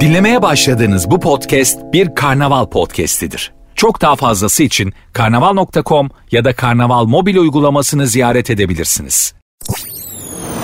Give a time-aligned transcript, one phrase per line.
[0.00, 3.52] Dinlemeye başladığınız bu podcast bir karnaval podcastidir.
[3.74, 9.34] Çok daha fazlası için karnaval.com ya da karnaval mobil uygulamasını ziyaret edebilirsiniz.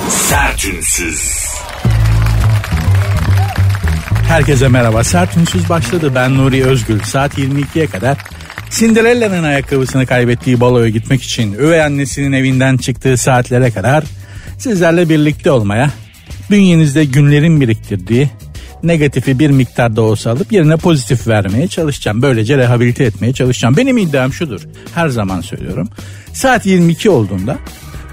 [0.08, 1.46] Sertünsüz.
[4.28, 5.04] Herkese merhaba.
[5.04, 6.12] Sert Ünsüz başladı.
[6.14, 7.00] Ben Nuri Özgül.
[7.00, 8.18] Saat 22'ye kadar
[8.70, 14.04] Cinderella'nın ayakkabısını kaybettiği baloya gitmek için üvey annesinin evinden çıktığı saatlere kadar
[14.58, 15.90] sizlerle birlikte olmaya,
[16.50, 18.30] bünyenizde günlerin biriktirdiği
[18.82, 22.22] negatifi bir miktarda olsa alıp yerine pozitif vermeye çalışacağım.
[22.22, 23.76] Böylece rehabilite etmeye çalışacağım.
[23.76, 24.60] Benim iddiam şudur.
[24.94, 25.88] Her zaman söylüyorum.
[26.32, 27.58] Saat 22 olduğunda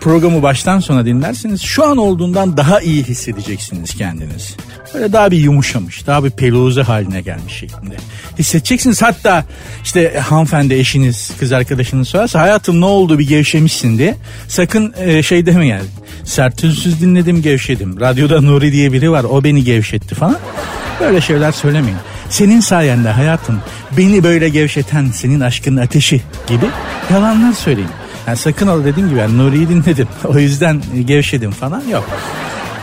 [0.01, 4.55] programı baştan sona dinlerseniz şu an olduğundan daha iyi hissedeceksiniz kendiniz.
[4.93, 7.95] Böyle daha bir yumuşamış, daha bir peluze haline gelmiş şeklinde.
[8.39, 9.45] Hissedeceksiniz hatta
[9.83, 14.15] işte hanımefendi eşiniz, kız arkadaşınız sorarsa hayatım ne oldu bir gevşemişsin diye.
[14.47, 15.85] Sakın e, şey deme yani.
[16.23, 17.99] Sertünsüz dinledim gevşedim.
[17.99, 20.37] Radyoda Nuri diye biri var o beni gevşetti falan.
[20.99, 21.97] Böyle şeyler söylemeyin.
[22.29, 23.61] Senin sayende hayatım
[23.97, 26.65] beni böyle gevşeten senin aşkın ateşi gibi
[27.13, 27.89] yalanlar söyleyin.
[28.27, 30.07] Yani sakın ol dediğim gibi yani Nuri'yi dinledim.
[30.25, 32.09] O yüzden gevşedim falan yok.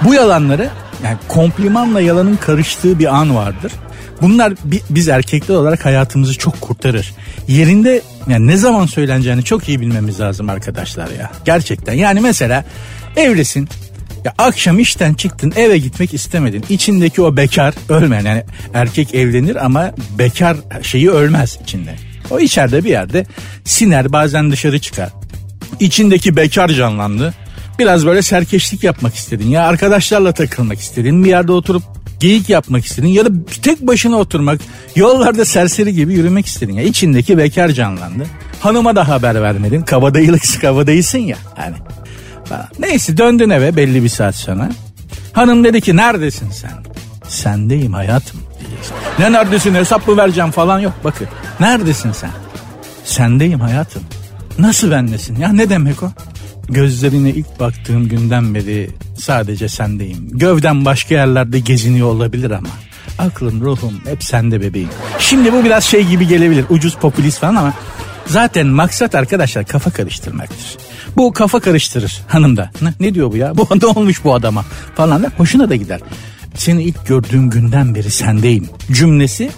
[0.05, 0.71] Bu yalanları
[1.05, 3.73] yani komplimanla yalanın karıştığı bir an vardır.
[4.23, 4.53] Bunlar
[4.91, 7.15] biz erkekler olarak hayatımızı çok kurtarır.
[7.49, 11.31] Yerinde yani ne zaman söyleneceğini çok iyi bilmemiz lazım arkadaşlar ya.
[11.45, 12.65] Gerçekten yani mesela
[13.17, 13.69] evlisin
[14.25, 16.65] ya akşam işten çıktın eve gitmek istemedin.
[16.69, 21.95] İçindeki o bekar ölmeyen yani erkek evlenir ama bekar şeyi ölmez içinde.
[22.31, 23.27] O içeride bir yerde
[23.65, 25.11] siner bazen dışarı çıkar.
[25.81, 27.35] İçindeki bekar canlandı.
[27.81, 31.83] Biraz böyle serkeşlik yapmak istedin ya arkadaşlarla takılmak istedin bir yerde oturup
[32.21, 33.29] geyik yapmak istedin ya da
[33.63, 34.61] tek başına oturmak
[34.97, 38.27] yollarda serseri gibi yürümek istedin ya içindeki bekar canlandı.
[38.61, 41.77] Hanıma da haber vermedin kabadayılık kabadayısın ya hani.
[42.79, 44.71] Neyse döndün eve belli bir saat sonra.
[45.33, 46.73] Hanım dedi ki neredesin sen?
[47.29, 48.41] Sendeyim hayatım.
[49.19, 51.29] Ne neredesin hesap mı vereceğim falan yok bakın.
[51.61, 52.31] Neredesin sen?
[53.05, 54.03] Sendeyim hayatım.
[54.59, 56.13] Nasıl bendesin ya ne demek o?
[56.71, 60.29] Gözlerine ilk baktığım günden beri sadece sendeyim.
[60.33, 62.69] Gövden başka yerlerde geziniyor olabilir ama
[63.19, 64.89] aklım ruhum hep sende bebeğim.
[65.19, 67.75] Şimdi bu biraz şey gibi gelebilir ucuz popülist falan ama
[68.27, 70.77] zaten maksat arkadaşlar kafa karıştırmaktır.
[71.17, 72.71] Bu kafa karıştırır hanım da.
[72.83, 73.53] Ne, ne diyor bu ya?
[73.57, 74.65] Bu ne olmuş bu adama
[74.95, 76.01] falan da hoşuna da gider.
[76.55, 79.51] Seni ilk gördüğüm günden beri sendeyim cümlesi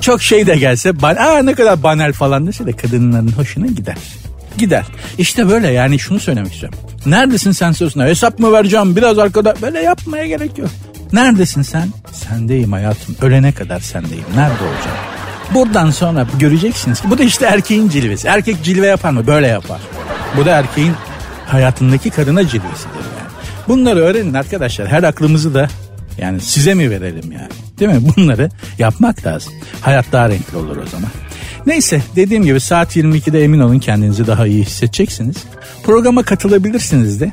[0.00, 3.96] çok şey de gelse Aa, ne kadar banal falan dese de kadınların hoşuna gider
[4.58, 4.84] gider.
[5.18, 6.78] İşte böyle yani şunu söylemek istiyorum.
[7.06, 8.04] Neredesin sen sözüne?
[8.04, 8.96] Hesap mı vereceğim?
[8.96, 10.70] Biraz arkada böyle yapmaya gerek yok.
[11.12, 11.88] Neredesin sen?
[12.12, 13.16] Sendeyim hayatım.
[13.22, 14.24] Ölene kadar sendeyim.
[14.34, 14.96] Nerede olacağım?
[15.54, 18.28] Buradan sonra göreceksiniz ki bu da işte erkeğin cilvesi.
[18.28, 19.26] Erkek cilve yapar mı?
[19.26, 19.80] Böyle yapar.
[20.36, 20.92] Bu da erkeğin
[21.46, 23.30] hayatındaki kadına cilvesidir yani.
[23.68, 24.88] Bunları öğrenin arkadaşlar.
[24.88, 25.68] Her aklımızı da
[26.18, 27.48] yani size mi verelim yani?
[27.78, 28.12] Değil mi?
[28.16, 29.52] Bunları yapmak lazım.
[29.80, 31.10] Hayat daha renkli olur o zaman.
[31.66, 35.36] Neyse dediğim gibi saat 22'de emin olun kendinizi daha iyi hissedeceksiniz.
[35.84, 37.30] Programa katılabilirsiniz de.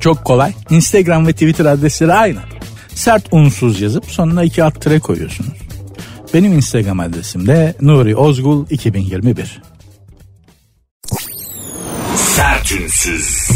[0.00, 0.52] Çok kolay.
[0.70, 2.38] Instagram ve Twitter adresleri aynı.
[2.94, 5.58] Sert unsuz yazıp sonuna iki alt tire koyuyorsunuz.
[6.34, 9.62] Benim Instagram adresim de Nuri Ozgul 2021.
[12.16, 13.48] Sertünsüz.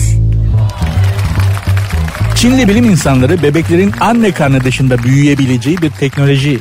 [2.37, 6.61] Çinli bilim insanları bebeklerin anne karnı dışında büyüyebileceği bir teknoloji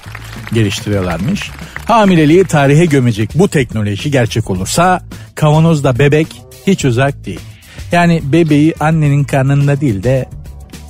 [0.54, 1.52] geliştiriyorlarmış.
[1.86, 5.02] Hamileliği tarihe gömecek bu teknoloji gerçek olursa
[5.36, 6.28] kavanozda bebek
[6.68, 7.40] hiç uzak değil.
[7.92, 10.30] Yani bebeği annenin karnında değil de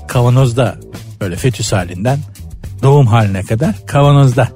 [0.08, 0.76] kavanozda
[1.22, 2.20] böyle fetüs halinden
[2.84, 4.50] doğum haline kadar kavanozda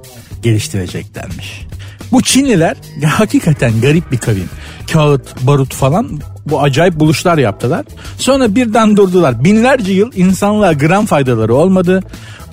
[0.44, 1.66] geliştireceklermiş.
[2.12, 4.50] Bu Çinliler hakikaten garip bir kavim.
[4.92, 7.86] Kağıt, barut falan bu acayip buluşlar yaptılar.
[8.18, 9.44] Sonra birden durdular.
[9.44, 12.04] Binlerce yıl insanlığa gram faydaları olmadı.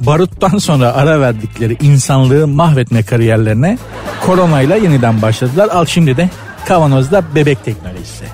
[0.00, 3.78] Baruttan sonra ara verdikleri insanlığı mahvetme kariyerlerine
[4.26, 5.68] koronayla yeniden başladılar.
[5.68, 6.30] Al şimdi de
[6.66, 8.24] kavanozda bebek teknolojisi.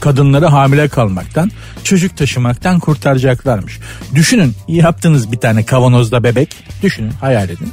[0.00, 1.50] Kadınları hamile kalmaktan,
[1.84, 3.78] çocuk taşımaktan kurtaracaklarmış.
[4.14, 6.56] Düşünün yaptınız bir tane kavanozda bebek.
[6.82, 7.68] Düşünün hayal edin.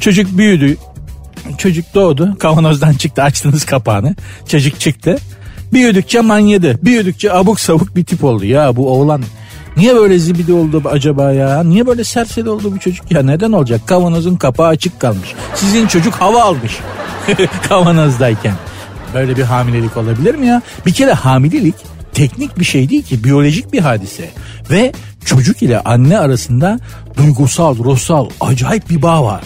[0.00, 0.76] Çocuk büyüdü,
[1.58, 4.14] çocuk doğdu kavanozdan çıktı açtınız kapağını
[4.48, 5.18] çocuk çıktı
[5.72, 9.22] büyüdükçe manyadı büyüdükçe abuk savuk bir tip oldu ya bu oğlan
[9.78, 11.62] Niye böyle zibidi oldu acaba ya?
[11.62, 13.22] Niye böyle serseri oldu bu çocuk ya?
[13.22, 13.80] Neden olacak?
[13.86, 15.34] Kavanozun kapağı açık kalmış.
[15.54, 16.78] Sizin çocuk hava almış
[17.68, 18.54] kavanozdayken.
[19.14, 20.62] Böyle bir hamilelik olabilir mi ya?
[20.86, 21.74] Bir kere hamilelik
[22.12, 24.30] teknik bir şey değil ki biyolojik bir hadise.
[24.70, 24.92] Ve
[25.24, 26.80] çocuk ile anne arasında
[27.16, 29.40] duygusal, ruhsal acayip bir bağ var.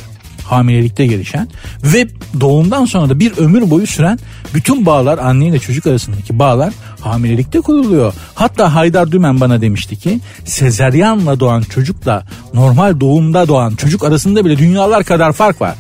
[0.53, 1.49] Hamilelikte gelişen
[1.83, 2.09] ve
[2.41, 4.19] doğumdan sonra da bir ömür boyu süren
[4.55, 8.15] bütün bağlar anne ile çocuk arasındaki bağlar hamilelikte kuruluyor.
[8.35, 14.59] Hatta Haydar Dümen bana demişti ki sezeryanla doğan çocukla normal doğumda doğan çocuk arasında bile
[14.59, 15.75] dünyalar kadar fark var.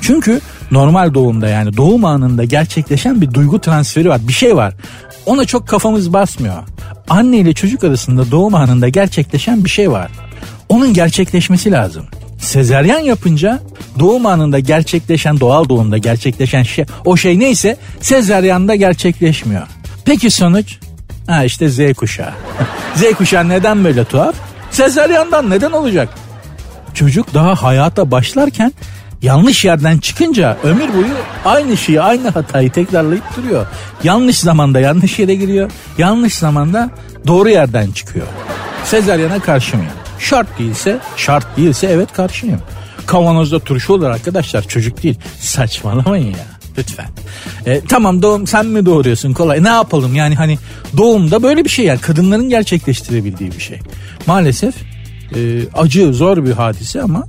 [0.00, 4.20] Çünkü normal doğumda yani doğum anında gerçekleşen bir duygu transferi var.
[4.28, 4.74] Bir şey var.
[5.26, 6.62] Ona çok kafamız basmıyor.
[7.08, 10.10] Anne ile çocuk arasında doğum anında gerçekleşen bir şey var.
[10.68, 12.04] Onun gerçekleşmesi lazım.
[12.38, 13.60] Sezeryan yapınca
[13.98, 19.66] doğum anında gerçekleşen doğal doğumda gerçekleşen şey o şey neyse sezeryanda gerçekleşmiyor.
[20.04, 20.78] Peki sonuç?
[21.26, 22.32] Ha işte Z kuşağı.
[22.94, 24.34] Z kuşağı neden böyle tuhaf?
[24.70, 26.08] Sezeryandan neden olacak?
[26.94, 28.72] Çocuk daha hayata başlarken
[29.22, 31.14] yanlış yerden çıkınca ömür boyu
[31.44, 33.66] aynı şeyi aynı hatayı tekrarlayıp duruyor.
[34.04, 35.70] Yanlış zamanda yanlış yere giriyor.
[35.98, 36.90] Yanlış zamanda
[37.26, 38.26] doğru yerden çıkıyor.
[38.84, 39.92] Sezeryana karşı mıyım?
[40.18, 42.60] Şart değilse şart değilse evet karşıyım.
[43.06, 45.18] Kavanozda turşu olur arkadaşlar çocuk değil.
[45.40, 46.46] Saçmalamayın ya
[46.78, 47.08] lütfen.
[47.66, 49.64] E, tamam doğum sen mi doğuruyorsun kolay.
[49.64, 50.58] Ne yapalım yani hani
[50.96, 53.78] doğumda böyle bir şey yani kadınların gerçekleştirebildiği bir şey.
[54.26, 54.74] Maalesef
[55.34, 57.26] e, acı zor bir hadise ama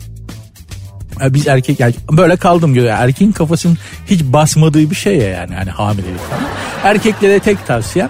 [1.24, 2.86] e, biz erkek yani böyle kaldım diyor.
[2.86, 3.78] Erkeğin kafasının
[4.08, 6.44] hiç basmadığı bir şey ya yani hani hamilelik falan.
[6.84, 8.10] Erkeklere tek tavsiyem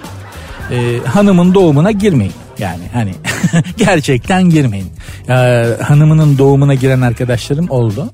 [0.71, 2.33] e, hanımın doğumuna girmeyin.
[2.59, 3.11] Yani hani
[3.77, 4.87] gerçekten girmeyin.
[5.29, 8.13] Ee, hanımının doğumuna giren arkadaşlarım oldu.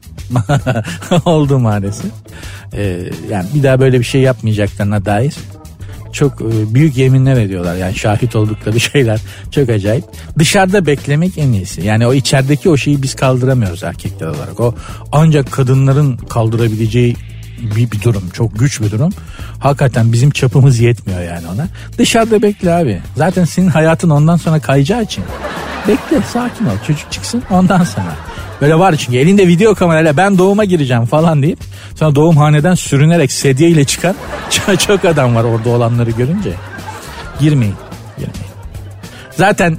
[1.26, 2.12] oldu maalesef.
[2.74, 3.00] Ee,
[3.32, 5.34] yani bir daha böyle bir şey yapmayacaklarına dair
[6.14, 7.76] çok e, büyük yeminler ediyorlar.
[7.76, 9.20] Yani şahit oldukları şeyler
[9.52, 10.06] çok acayip.
[10.40, 11.82] Dışarıda beklemek en iyisi.
[11.82, 14.60] Yani o içerideki o şeyi biz kaldıramıyoruz erkekler olarak.
[14.60, 14.76] O
[15.12, 17.16] ancak kadınların kaldırabileceği
[17.76, 18.24] bir, bir durum.
[18.34, 19.14] Çok güç bir durum.
[19.60, 21.68] Hakikaten bizim çapımız yetmiyor yani ona.
[21.98, 23.02] Dışarıda bekle abi.
[23.16, 25.24] Zaten senin hayatın ondan sonra kayacağı için.
[25.88, 26.76] Bekle sakin ol.
[26.88, 28.16] Çocuk çıksın ondan sonra.
[28.62, 31.60] Böyle var çünkü elinde video kamerayla ben doğuma gireceğim falan deyip
[31.96, 34.16] sonra doğumhaneden sürünerek sedyeyle çıkan
[34.88, 36.54] çok adam var orada olanları görünce.
[37.40, 37.76] Girmeyin.
[38.18, 38.54] Girmeyin.
[39.38, 39.78] Zaten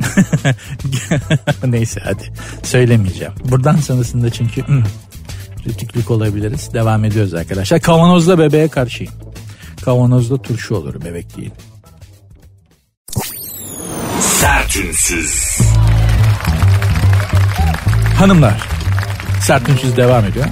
[1.67, 2.33] neyse hadi
[2.63, 3.33] söylemeyeceğim.
[3.45, 4.65] Buradan sonrasında çünkü
[5.67, 6.75] rütüklük olabiliriz.
[6.75, 7.81] Devam ediyoruz arkadaşlar.
[7.81, 9.13] Kavanozda bebeğe karşıyım.
[9.85, 11.51] Kavanozda turşu olur bebek değil.
[14.21, 15.59] Sertünsüz.
[18.19, 18.69] Hanımlar
[19.41, 20.47] sertünsüz devam ediyor.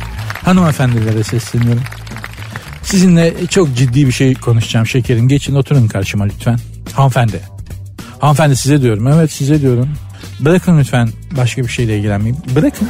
[0.45, 1.83] Hanımefendilere sesleniyorum.
[2.83, 5.29] Sizinle çok ciddi bir şey konuşacağım şekerim.
[5.29, 6.59] Geçin oturun karşıma lütfen.
[6.93, 7.41] Hanımefendi.
[8.19, 9.09] Hanımefendi size diyorum.
[9.09, 9.89] Evet size diyorum.
[10.41, 12.39] Bırakın lütfen başka bir şeyle ilgilenmeyin.
[12.57, 12.89] Bırakın.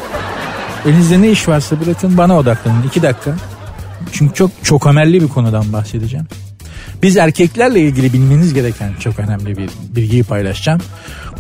[0.87, 2.82] Elinizde ne iş varsa bırakın bana odaklanın.
[2.82, 3.34] iki dakika.
[4.12, 6.26] Çünkü çok çok önemli bir konudan bahsedeceğim.
[7.02, 10.81] Biz erkeklerle ilgili bilmeniz gereken çok önemli bir bilgiyi paylaşacağım.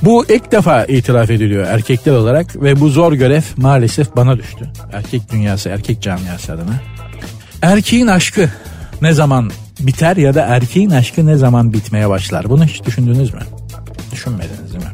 [0.02, 4.70] Bu ilk defa itiraf ediliyor erkekler olarak ve bu zor görev maalesef bana düştü.
[4.92, 6.80] Erkek dünyası, erkek camiası adına.
[7.62, 8.50] Erkeğin aşkı
[9.02, 9.50] ne zaman
[9.80, 12.50] biter ya da erkeğin aşkı ne zaman bitmeye başlar?
[12.50, 13.40] Bunu hiç düşündünüz mü?
[14.12, 14.90] Düşünmediniz değil mi?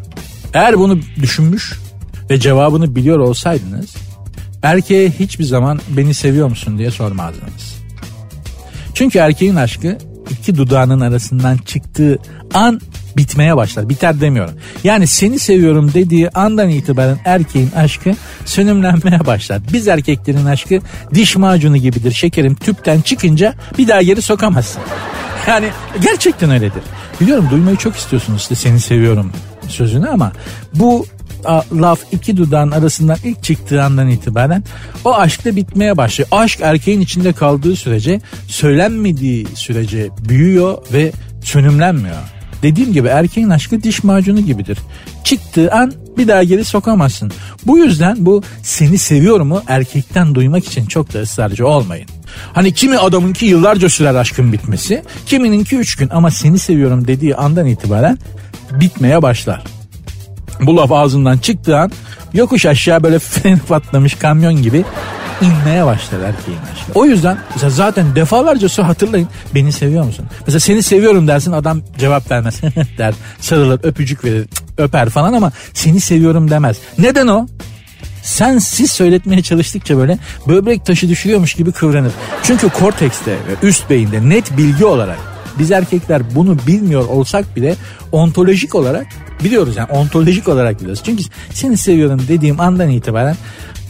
[0.54, 1.78] Eğer bunu düşünmüş
[2.30, 4.07] ve cevabını biliyor olsaydınız
[4.72, 7.78] erkeğe hiçbir zaman beni seviyor musun diye sormazdınız.
[8.94, 9.98] Çünkü erkeğin aşkı
[10.30, 12.18] iki dudağının arasından çıktığı
[12.54, 12.80] an
[13.16, 13.88] bitmeye başlar.
[13.88, 14.54] Biter demiyorum.
[14.84, 18.10] Yani seni seviyorum dediği andan itibaren erkeğin aşkı
[18.44, 19.60] sönümlenmeye başlar.
[19.72, 20.80] Biz erkeklerin aşkı
[21.14, 22.12] diş macunu gibidir.
[22.12, 24.82] Şekerim tüpten çıkınca bir daha geri sokamazsın.
[25.46, 25.66] Yani
[26.00, 26.82] gerçekten öyledir.
[27.20, 29.32] Biliyorum duymayı çok istiyorsunuz işte seni seviyorum
[29.68, 30.32] sözünü ama
[30.74, 31.06] bu
[31.72, 34.64] laf iki dudağın arasından ilk çıktığı andan itibaren
[35.04, 36.28] o aşkta bitmeye başlıyor.
[36.32, 41.12] Aşk erkeğin içinde kaldığı sürece söylenmediği sürece büyüyor ve
[41.44, 42.16] sönümlenmiyor.
[42.62, 44.78] Dediğim gibi erkeğin aşkı diş macunu gibidir.
[45.24, 47.32] Çıktığı an bir daha geri sokamazsın.
[47.66, 52.08] Bu yüzden bu seni seviyorumu erkekten duymak için çok da ısrarcı olmayın.
[52.52, 57.66] Hani kimi adamınki yıllarca sürer aşkın bitmesi, kimininki üç gün ama seni seviyorum dediği andan
[57.66, 58.18] itibaren
[58.72, 59.77] bitmeye başlar.
[60.60, 61.90] Bu laf ağzından çıktığı an
[62.34, 64.84] yokuş aşağı böyle freni patlamış kamyon gibi
[65.40, 66.92] inmeye başlar erkeğin aşkı.
[66.94, 70.26] O yüzden mesela zaten defalarca su hatırlayın beni seviyor musun?
[70.46, 72.60] Mesela seni seviyorum dersin adam cevap vermez
[72.98, 74.46] der sarılır öpücük verir
[74.78, 76.76] öper falan ama seni seviyorum demez.
[76.98, 77.46] Neden o?
[78.22, 82.12] Sen siz söyletmeye çalıştıkça böyle böbrek taşı düşürüyormuş gibi kıvranır.
[82.42, 85.18] Çünkü kortekste ve üst beyinde net bilgi olarak
[85.58, 87.74] biz erkekler bunu bilmiyor olsak bile
[88.12, 89.06] ontolojik olarak
[89.44, 91.02] biliyoruz yani ontolojik olarak biliyoruz.
[91.04, 93.36] Çünkü seni seviyorum dediğim andan itibaren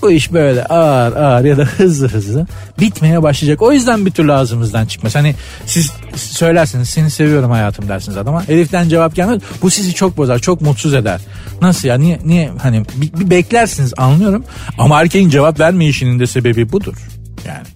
[0.02, 2.46] bu iş böyle ağır ağır ya da hızlı hızlı
[2.80, 3.62] bitmeye başlayacak.
[3.62, 5.14] O yüzden bir türlü ağzımızdan çıkmaz.
[5.14, 5.34] Hani
[5.66, 8.44] siz söylersiniz seni seviyorum hayatım dersiniz adama.
[8.48, 9.42] Elif'ten cevap gelmez.
[9.62, 11.20] Bu sizi çok bozar, çok mutsuz eder.
[11.62, 11.98] Nasıl ya?
[11.98, 14.44] Niye niye hani bir, bir beklersiniz anlıyorum.
[14.78, 16.96] Ama erkeğin cevap vermeyişinin de sebebi budur.
[17.46, 17.66] Yani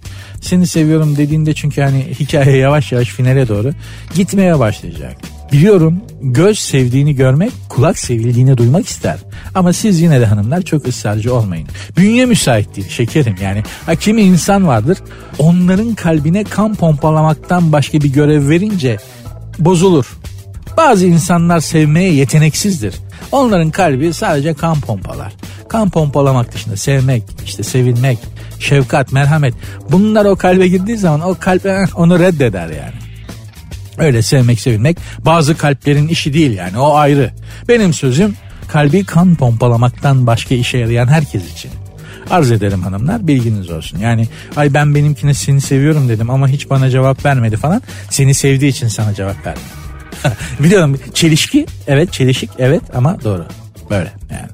[0.41, 3.71] seni seviyorum dediğinde çünkü hani hikaye yavaş yavaş finale doğru
[4.15, 5.17] gitmeye başlayacak.
[5.53, 9.17] Biliyorum göz sevdiğini görmek kulak sevildiğini duymak ister.
[9.55, 11.67] Ama siz yine de hanımlar çok ısrarcı olmayın.
[11.97, 13.63] Bünye müsait değil şekerim yani.
[13.85, 14.97] Ha, kimi insan vardır
[15.39, 18.97] onların kalbine kan pompalamaktan başka bir görev verince
[19.59, 20.17] bozulur.
[20.77, 22.95] Bazı insanlar sevmeye yeteneksizdir.
[23.31, 25.33] Onların kalbi sadece kan pompalar.
[25.69, 28.17] Kan pompalamak dışında sevmek, işte sevilmek,
[28.59, 29.53] şefkat, merhamet.
[29.91, 33.02] Bunlar o kalbe girdiği zaman o kalp onu reddeder yani.
[33.97, 37.31] Öyle sevmek sevilmek bazı kalplerin işi değil yani o ayrı.
[37.67, 38.35] Benim sözüm
[38.67, 41.71] kalbi kan pompalamaktan başka işe yarayan herkes için.
[42.29, 43.99] Arz ederim hanımlar bilginiz olsun.
[43.99, 47.81] Yani ay ben benimkine seni seviyorum dedim ama hiç bana cevap vermedi falan.
[48.09, 49.59] Seni sevdiği için sana cevap verdi.
[50.59, 53.45] Biliyorum çelişki evet çelişik evet ama doğru.
[53.89, 54.49] Böyle yani.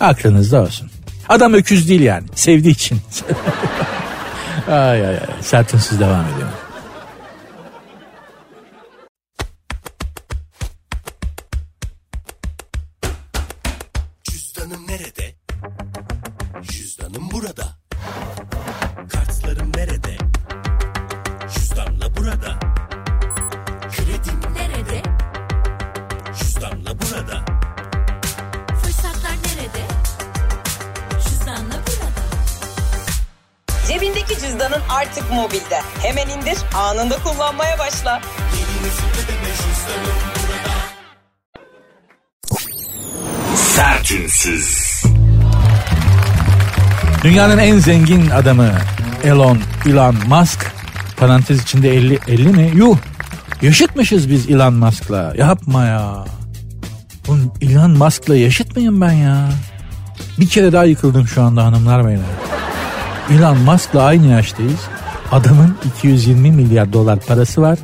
[0.00, 0.90] Aklınızda olsun.
[1.28, 3.00] Adam öküz değil yani sevdiği için.
[4.68, 6.63] ay ay ay sertinsiz devam ediyorum.
[47.34, 48.70] Dünyanın en zengin adamı
[49.24, 50.72] Elon, Elon Musk
[51.16, 52.70] parantez içinde 50, 50 mi?
[52.74, 52.96] Yuh
[53.62, 56.24] yaşıtmışız biz Elon Musk'la yapma ya.
[57.28, 59.48] Oğlum Elon Musk'la yaşıt mıyım ben ya?
[60.38, 62.24] Bir kere daha yıkıldım şu anda hanımlar beyler.
[63.30, 64.80] Elon Musk'la aynı yaştayız.
[65.32, 67.78] Adamın 220 milyar dolar parası var.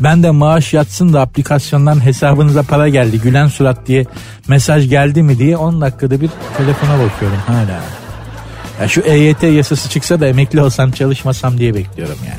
[0.00, 4.06] Ben de maaş yatsın da aplikasyondan hesabınıza para geldi gülen surat diye
[4.48, 7.95] mesaj geldi mi diye 10 dakikada bir telefona bakıyorum hala.
[8.80, 12.38] Ya şu EYT yasası çıksa da emekli olsam çalışmasam diye bekliyorum yani.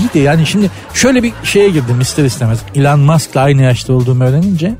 [0.00, 2.58] İyi de yani şimdi şöyle bir şeye girdim ister istemez.
[2.74, 4.74] Elon Musk'la aynı yaşta olduğumu öğrenince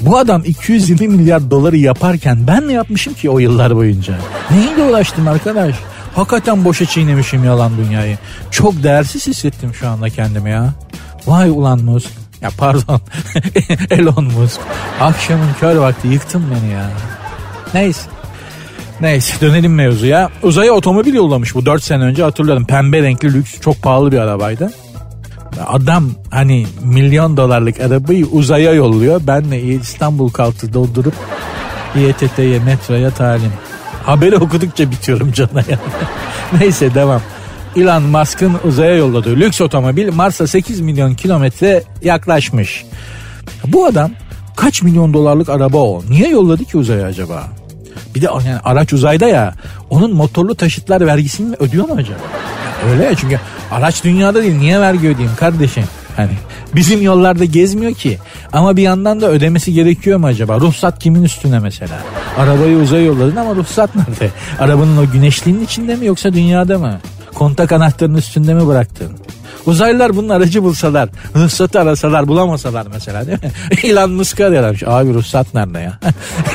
[0.00, 4.14] bu adam 220 milyar doları yaparken ben ne yapmışım ki o yıllar boyunca?
[4.50, 5.74] Neyle uğraştım arkadaş?
[6.14, 8.18] Hakikaten boşa çiğnemişim yalan dünyayı.
[8.50, 10.74] Çok değersiz hissettim şu anda kendimi ya.
[11.26, 12.10] Vay ulan Musk.
[12.40, 13.00] Ya pardon
[13.90, 14.60] Elon Musk.
[15.00, 16.90] Akşamın kör vakti yıktın beni ya.
[17.74, 18.00] Neyse.
[19.02, 20.30] Neyse dönelim mevzuya.
[20.42, 22.66] Uzaya otomobil yollamış bu 4 sene önce hatırlıyorum.
[22.66, 24.72] Pembe renkli lüks çok pahalı bir arabaydı.
[25.66, 29.20] Adam hani milyon dolarlık arabayı uzaya yolluyor.
[29.26, 31.14] Ben de İstanbul kaltı doldurup
[31.96, 33.52] İETT'ye metroya talim.
[34.06, 35.78] Haberi okudukça bitiyorum cana ya.
[36.60, 37.20] Neyse devam.
[37.76, 42.84] Elon Musk'ın uzaya yolladığı lüks otomobil Mars'a 8 milyon kilometre yaklaşmış.
[43.66, 44.10] Bu adam
[44.56, 46.02] kaç milyon dolarlık araba o?
[46.08, 47.61] Niye yolladı ki uzaya acaba?
[48.14, 49.54] Bir de yani araç uzayda ya
[49.90, 52.18] onun motorlu taşıtlar vergisini ödüyor mu acaba?
[52.90, 53.40] Öyle ya çünkü
[53.70, 55.84] araç dünyada değil niye vergi ödeyeyim kardeşim?
[56.16, 56.30] Hani
[56.74, 58.18] bizim yollarda gezmiyor ki.
[58.52, 60.60] Ama bir yandan da ödemesi gerekiyor mu acaba?
[60.60, 61.98] Ruhsat kimin üstüne mesela?
[62.38, 64.30] Arabayı uzaya yolladın ama ruhsat nerede?
[64.58, 67.00] Arabanın o güneşliğinin içinde mi yoksa dünyada mı?
[67.34, 69.12] Kontak anahtarının üstünde mi bıraktın?
[69.66, 73.50] Uzaylılar bunun aracı bulsalar, ruhsatı arasalar bulamasalar mesela değil mi?
[73.82, 74.82] Elon Musk'ı arıyorlarmış.
[74.86, 75.98] Abi ruhsat nerede ya?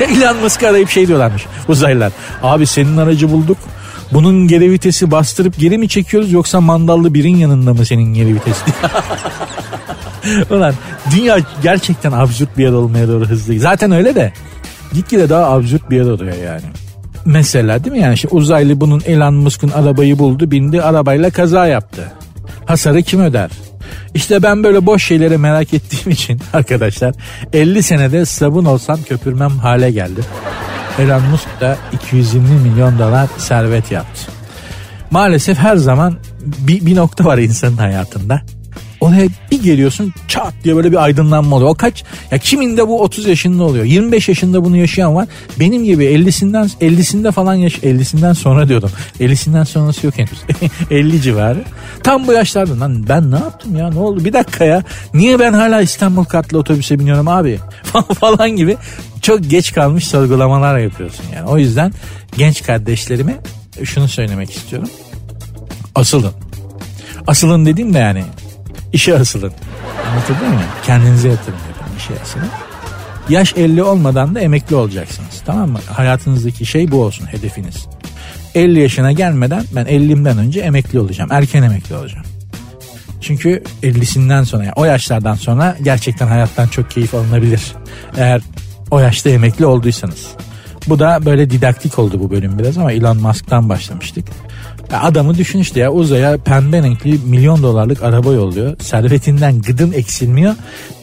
[0.00, 2.12] Elon Musk'ı arayıp şey diyorlarmış uzaylılar.
[2.42, 3.58] Abi senin aracı bulduk.
[4.12, 8.64] Bunun geri vitesi bastırıp geri mi çekiyoruz yoksa mandallı birin yanında mı senin geri vitesi?
[10.50, 10.74] Ulan
[11.16, 13.58] dünya gerçekten absürt bir yer olmaya doğru hızlı.
[13.58, 14.32] Zaten öyle de
[14.92, 16.64] gitgide daha absürt bir yer oluyor yani.
[17.24, 22.12] Mesela değil mi yani şimdi uzaylı bunun Elon Musk'un arabayı buldu bindi arabayla kaza yaptı.
[22.66, 23.50] Hasarı kim öder?
[24.14, 27.14] İşte ben böyle boş şeyleri merak ettiğim için arkadaşlar
[27.52, 30.20] 50 senede sabun olsam köpürmem hale geldi.
[30.98, 34.32] Elon Musk da 220 milyon dolar servet yaptı.
[35.10, 38.42] Maalesef her zaman bir, bir nokta var insanın hayatında.
[39.00, 41.70] Oraya bir geliyorsun çat diye böyle bir aydınlanma oluyor.
[41.70, 43.84] O kaç ya kiminde bu 30 yaşında oluyor.
[43.84, 45.28] 25 yaşında bunu yaşayan var.
[45.60, 48.90] Benim gibi 50'sinden 50'sinde falan yaş 50'sinden sonra diyordum.
[49.20, 50.42] 50'sinden sonrası yok henüz.
[50.90, 51.64] 50 civarı.
[52.02, 54.24] Tam bu yaşlarda lan ben ne yaptım ya ne oldu?
[54.24, 54.82] Bir dakika ya.
[55.14, 57.58] Niye ben hala İstanbul katlı otobüse biniyorum abi?
[58.20, 58.76] falan gibi
[59.22, 61.48] çok geç kalmış sorgulamalar yapıyorsun yani.
[61.48, 61.92] O yüzden
[62.36, 63.36] genç kardeşlerime
[63.84, 64.88] şunu söylemek istiyorum.
[65.94, 66.32] Asılın.
[67.26, 68.24] Asılın dediğim de yani
[68.92, 69.52] işe asılın.
[70.10, 70.64] Anlatabildim mi?
[70.86, 72.48] Kendinize yatırın dedim işe asılın.
[73.28, 75.42] Yaş 50 olmadan da emekli olacaksınız.
[75.46, 75.78] Tamam mı?
[75.92, 77.86] Hayatınızdaki şey bu olsun hedefiniz.
[78.54, 81.32] 50 yaşına gelmeden ben 50'imden önce emekli olacağım.
[81.32, 82.24] Erken emekli olacağım.
[83.20, 87.62] Çünkü 50'sinden sonra yani o yaşlardan sonra gerçekten hayattan çok keyif alınabilir.
[88.16, 88.40] Eğer
[88.90, 90.26] o yaşta emekli olduysanız.
[90.88, 94.28] Bu da böyle didaktik oldu bu bölüm biraz ama Elon Musk'tan başlamıştık.
[94.92, 98.80] Ya adamı düşün işte ya uzaya pembe renkli milyon dolarlık araba yolluyor.
[98.80, 100.54] Servetinden gıdım eksilmiyor.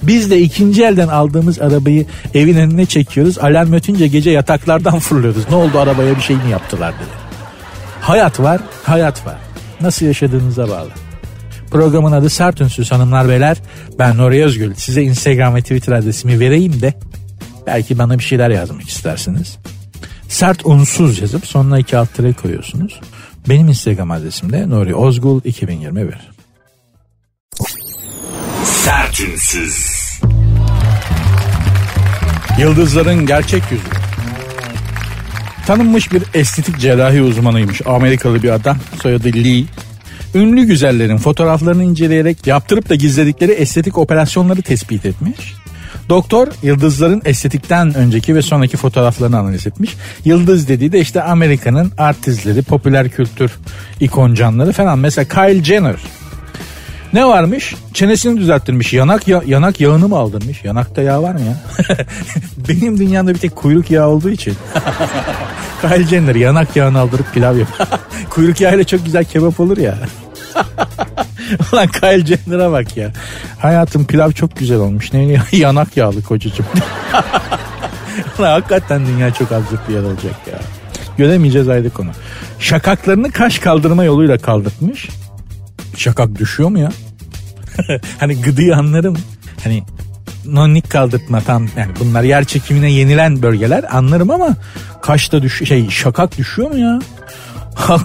[0.03, 3.37] Biz de ikinci elden aldığımız arabayı evin önüne çekiyoruz.
[3.37, 5.49] Alarm ötünce gece yataklardan fırlıyoruz.
[5.49, 7.25] Ne oldu arabaya bir şey mi yaptılar dedi.
[8.01, 9.37] Hayat var, hayat var.
[9.81, 10.89] Nasıl yaşadığınıza bağlı.
[11.71, 13.57] Programın adı Sert Ünsüz Hanımlar Beyler.
[13.99, 14.73] Ben Nuri Özgül.
[14.75, 16.93] Size Instagram ve Twitter adresimi vereyim de
[17.67, 19.57] belki bana bir şeyler yazmak istersiniz.
[20.29, 22.99] Sert unsuz yazıp sonuna iki alt tere koyuyorsunuz.
[23.49, 26.15] Benim Instagram adresim de Nuri Ozgul 2021.
[28.63, 29.95] Sertünsüz.
[32.59, 33.83] Yıldızların gerçek yüzü.
[35.67, 37.81] Tanınmış bir estetik cerrahi uzmanıymış.
[37.85, 38.77] Amerikalı bir adam.
[39.01, 39.63] Soyadı Lee.
[40.35, 45.53] Ünlü güzellerin fotoğraflarını inceleyerek yaptırıp da gizledikleri estetik operasyonları tespit etmiş.
[46.09, 49.95] Doktor yıldızların estetikten önceki ve sonraki fotoğraflarını analiz etmiş.
[50.25, 53.51] Yıldız dediği de işte Amerika'nın artistleri, popüler kültür
[53.99, 54.99] ikoncanları falan.
[54.99, 55.95] Mesela Kyle Jenner.
[57.13, 57.75] Ne varmış?
[57.93, 58.93] Çenesini düzelttirmiş.
[58.93, 60.63] Yanak ya yanak yağını mı aldırmış?
[60.63, 61.57] Yanakta yağ var mı ya?
[62.69, 64.53] Benim dünyamda bir tek kuyruk yağı olduğu için.
[65.81, 67.99] Kyle Jenner yanak yağını aldırıp pilav yap.
[68.29, 69.97] kuyruk yağıyla çok güzel kebap olur ya.
[71.73, 73.11] Ulan Kyle Jenner'a bak ya.
[73.59, 75.13] Hayatım pilav çok güzel olmuş.
[75.13, 76.65] Ne yanak yağlı kocacığım.
[78.39, 80.59] Ulan hakikaten dünya çok azlık bir yer olacak ya.
[81.17, 82.09] Göremeyeceğiz ayrı konu.
[82.59, 85.09] Şakaklarını kaş kaldırma yoluyla kaldırtmış.
[85.97, 86.91] Şakak düşüyor mu ya?
[88.19, 89.17] hani gıdıyı anlarım.
[89.63, 89.83] Hani
[90.45, 94.55] nonnik kaldırtma tam yani bunlar yer çekimine yenilen bölgeler anlarım ama
[95.01, 96.99] kaşta düş şey şakak düşüyor mu ya?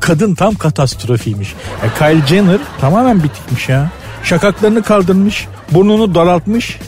[0.01, 1.55] Kadın tam katastrofiymiş.
[1.83, 3.91] E, Kyle Jenner tamamen bitikmiş ya.
[4.25, 6.79] Şakaklarını kaldırmış, burnunu daraltmış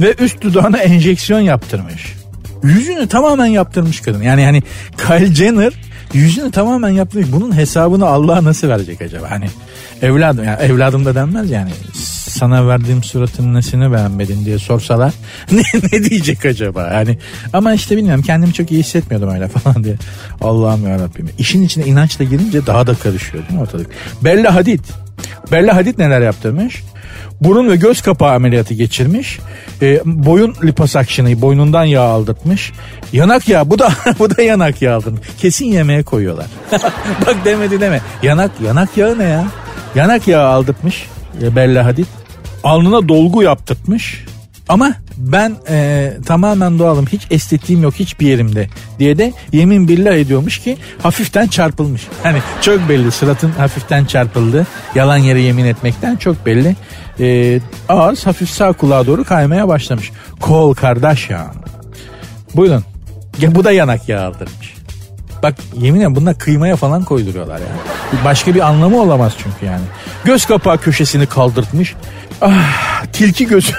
[0.00, 2.14] ve üst dudağına enjeksiyon yaptırmış.
[2.62, 4.22] Yüzünü tamamen yaptırmış kadın.
[4.22, 4.62] Yani hani
[5.06, 5.72] Kyle Jenner
[6.12, 7.32] yüzünü tamamen yaptırmış.
[7.32, 9.30] Bunun hesabını Allah nasıl verecek acaba?
[9.30, 9.46] Hani
[10.02, 11.70] evladım yani evladım da denmez yani.
[12.36, 15.12] Sana verdiğim suratın nesini beğenmedin diye sorsalar
[15.52, 16.90] ne, ne diyecek acaba?
[16.92, 17.18] Yani
[17.52, 19.94] ama işte bilmiyorum kendimi çok iyi hissetmiyordum öyle falan diye.
[20.40, 21.30] Allah'ım yarabbim.
[21.38, 23.90] İşin içine inançla girince daha da karışıyor değil mi ortalık?
[24.24, 24.80] Bella Hadid.
[25.52, 26.82] Bella Hadid neler yaptırmış?
[27.40, 29.38] Burun ve göz kapağı ameliyatı geçirmiş.
[29.82, 32.72] E, boyun liposakşını boynundan yağ aldırtmış.
[33.12, 35.20] Yanak yağı bu da bu da yanak yağı aldırmış.
[35.38, 36.46] Kesin yemeğe koyuyorlar.
[37.26, 38.00] Bak demedi deme.
[38.22, 39.44] Yanak yanak yağı ne ya?
[39.94, 41.06] Yanak yağı aldırtmış
[41.42, 42.06] e, Bella Hadid.
[42.64, 44.24] Alnına dolgu yaptırtmış.
[44.68, 50.58] Ama ben e, tamamen doğalım hiç estetiğim yok hiçbir yerimde diye de yemin billah ediyormuş
[50.58, 52.06] ki hafiften çarpılmış.
[52.22, 56.76] Hani çok belli suratın hafiften çarpıldı yalan yere yemin etmekten çok belli.
[57.20, 60.10] E, ağız hafif sağ kulağa doğru kaymaya başlamış.
[60.40, 60.74] Kol.
[62.54, 62.84] Buyurun.
[63.40, 64.75] Ya, bu da yanak yağı aldırmış.
[65.42, 68.24] Bak yemin ederim bunlar kıymaya falan koyduruyorlar yani.
[68.24, 69.84] Başka bir anlamı olamaz çünkü yani.
[70.24, 71.94] Göz kapağı köşesini kaldırtmış.
[72.40, 73.72] Ah, tilki gözü.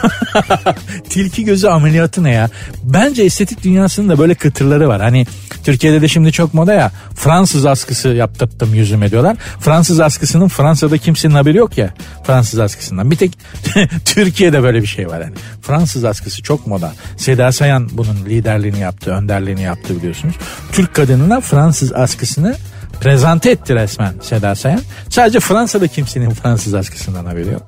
[1.09, 2.49] tilki gözü ameliyatı ne ya?
[2.83, 5.01] Bence estetik dünyasının da böyle kıtırları var.
[5.01, 5.25] Hani
[5.63, 6.91] Türkiye'de de şimdi çok moda ya.
[7.15, 9.37] Fransız askısı yaptırttım yüzüme diyorlar.
[9.59, 11.93] Fransız askısının Fransa'da kimsenin haberi yok ya.
[12.23, 13.11] Fransız askısından.
[13.11, 13.37] Bir tek
[14.05, 15.33] Türkiye'de böyle bir şey var yani.
[15.61, 16.93] Fransız askısı çok moda.
[17.17, 20.35] Seda Sayan bunun liderliğini yaptı, önderliğini yaptı biliyorsunuz.
[20.71, 22.55] Türk kadınına Fransız askısını
[23.01, 24.81] prezente etti resmen Seda Sayan.
[25.09, 27.67] Sadece Fransa'da kimsenin Fransız askısından haberi yok.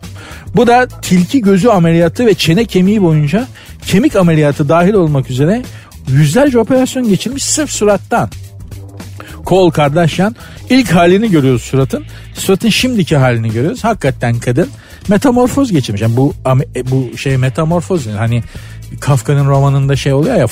[0.56, 3.48] Bu da tilki gözü ameliyatı ve çene kemiği boyunca
[3.88, 5.62] kemik ameliyatı dahil olmak üzere
[6.08, 8.30] yüzlerce operasyon geçirmiş sırf surattan.
[9.46, 10.36] Kol Kardashian
[10.70, 12.06] ilk halini görüyoruz suratın.
[12.34, 13.84] Suratın şimdiki halini görüyoruz.
[13.84, 14.70] Hakikaten kadın
[15.08, 16.02] metamorfoz geçirmiş.
[16.02, 16.34] Yani bu
[16.92, 18.44] bu şey metamorfoz yani hani
[19.00, 20.48] Kafka'nın romanında şey oluyor ya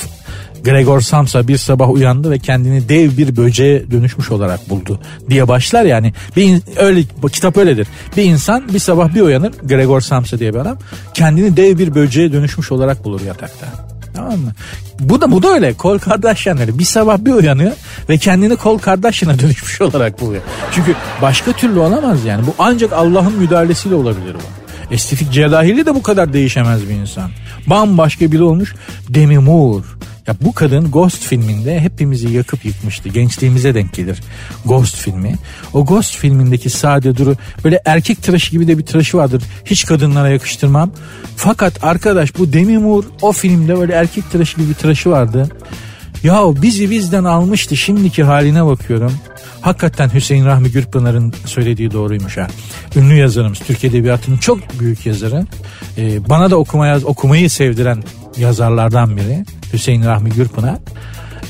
[0.64, 5.86] Gregor Samsa bir sabah uyandı ve kendini dev bir böceğe dönüşmüş olarak buldu diye başlar
[5.86, 6.14] yani.
[6.36, 7.88] Bir in- öyle kitap öyledir.
[8.18, 10.78] Bir insan bir sabah bir uyanır Gregor Samsa diye bir adam
[11.14, 13.68] kendini dev bir böceğe dönüşmüş olarak bulur yatakta.
[14.16, 14.52] Tamam mı?
[15.00, 15.74] Bu da bu da öyle.
[15.74, 17.72] Kol Kardashian'ları bir sabah bir uyanıyor
[18.10, 20.42] ve kendini Kol Kardashian'a dönüşmüş olarak buluyor.
[20.72, 22.48] Çünkü başka türlü olamaz yani.
[22.48, 24.68] Bu ancak Allah'ın müdahalesiyle olabilir bu.
[24.94, 27.32] Estetik cerrahiyle de bu kadar değişemez bir insan.
[27.68, 28.76] Bambaşka biri olmuş
[29.10, 29.84] Demi Moore.
[30.28, 33.10] Ya bu kadın Ghost filminde hepimizi yakıp yıkmıştı.
[33.10, 34.22] Gençliğimize denk gelir
[34.66, 35.36] Ghost filmi.
[35.74, 39.44] O Ghost filmindeki Sade Duru böyle erkek tıraşı gibi de bir tıraşı vardır.
[39.66, 40.92] Hiç kadınlara yakıştırmam.
[41.36, 45.50] Fakat arkadaş bu Demi Moore o filmde böyle erkek tıraşı gibi bir tıraşı vardı.
[46.24, 49.14] Ya bizi bizden almıştı şimdiki haline bakıyorum.
[49.62, 52.48] Hakikaten Hüseyin Rahmi Gürpınar'ın söylediği doğruymuş ha.
[52.96, 55.46] Ünlü yazarımız, Türk Edebiyatı'nın çok büyük yazarı.
[55.98, 58.04] Ee, bana da okuma yaz, okumayı sevdiren
[58.40, 60.78] yazarlardan biri Hüseyin Rahmi Gürpınar.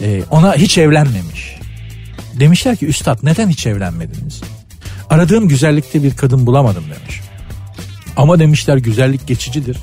[0.02, 1.58] Ee, ona hiç evlenmemiş.
[2.40, 4.42] Demişler ki üstad neden hiç evlenmediniz?
[5.10, 7.22] Aradığım güzellikte bir kadın bulamadım demiş.
[8.18, 9.78] Ama demişler güzellik geçicidir.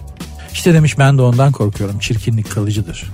[0.55, 1.99] İşte demiş ben de ondan korkuyorum.
[1.99, 3.11] Çirkinlik kalıcıdır.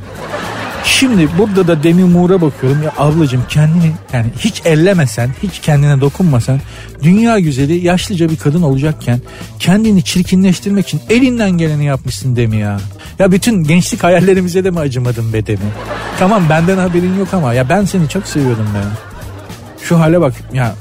[0.85, 6.61] Şimdi burada da Demi Moore'a bakıyorum ya ablacığım kendini yani hiç ellemesen hiç kendine dokunmasan
[7.03, 9.21] dünya güzeli yaşlıca bir kadın olacakken
[9.59, 12.81] kendini çirkinleştirmek için elinden geleni yapmışsın Demi ya.
[13.19, 15.59] Ya bütün gençlik hayallerimize de mi acımadın be Demi?
[16.19, 18.85] Tamam benden haberin yok ama ya ben seni çok seviyordum ben.
[19.83, 20.75] Şu hale bak ya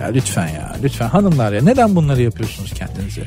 [0.00, 3.22] ya lütfen ya lütfen hanımlar ya neden bunları yapıyorsunuz kendinize?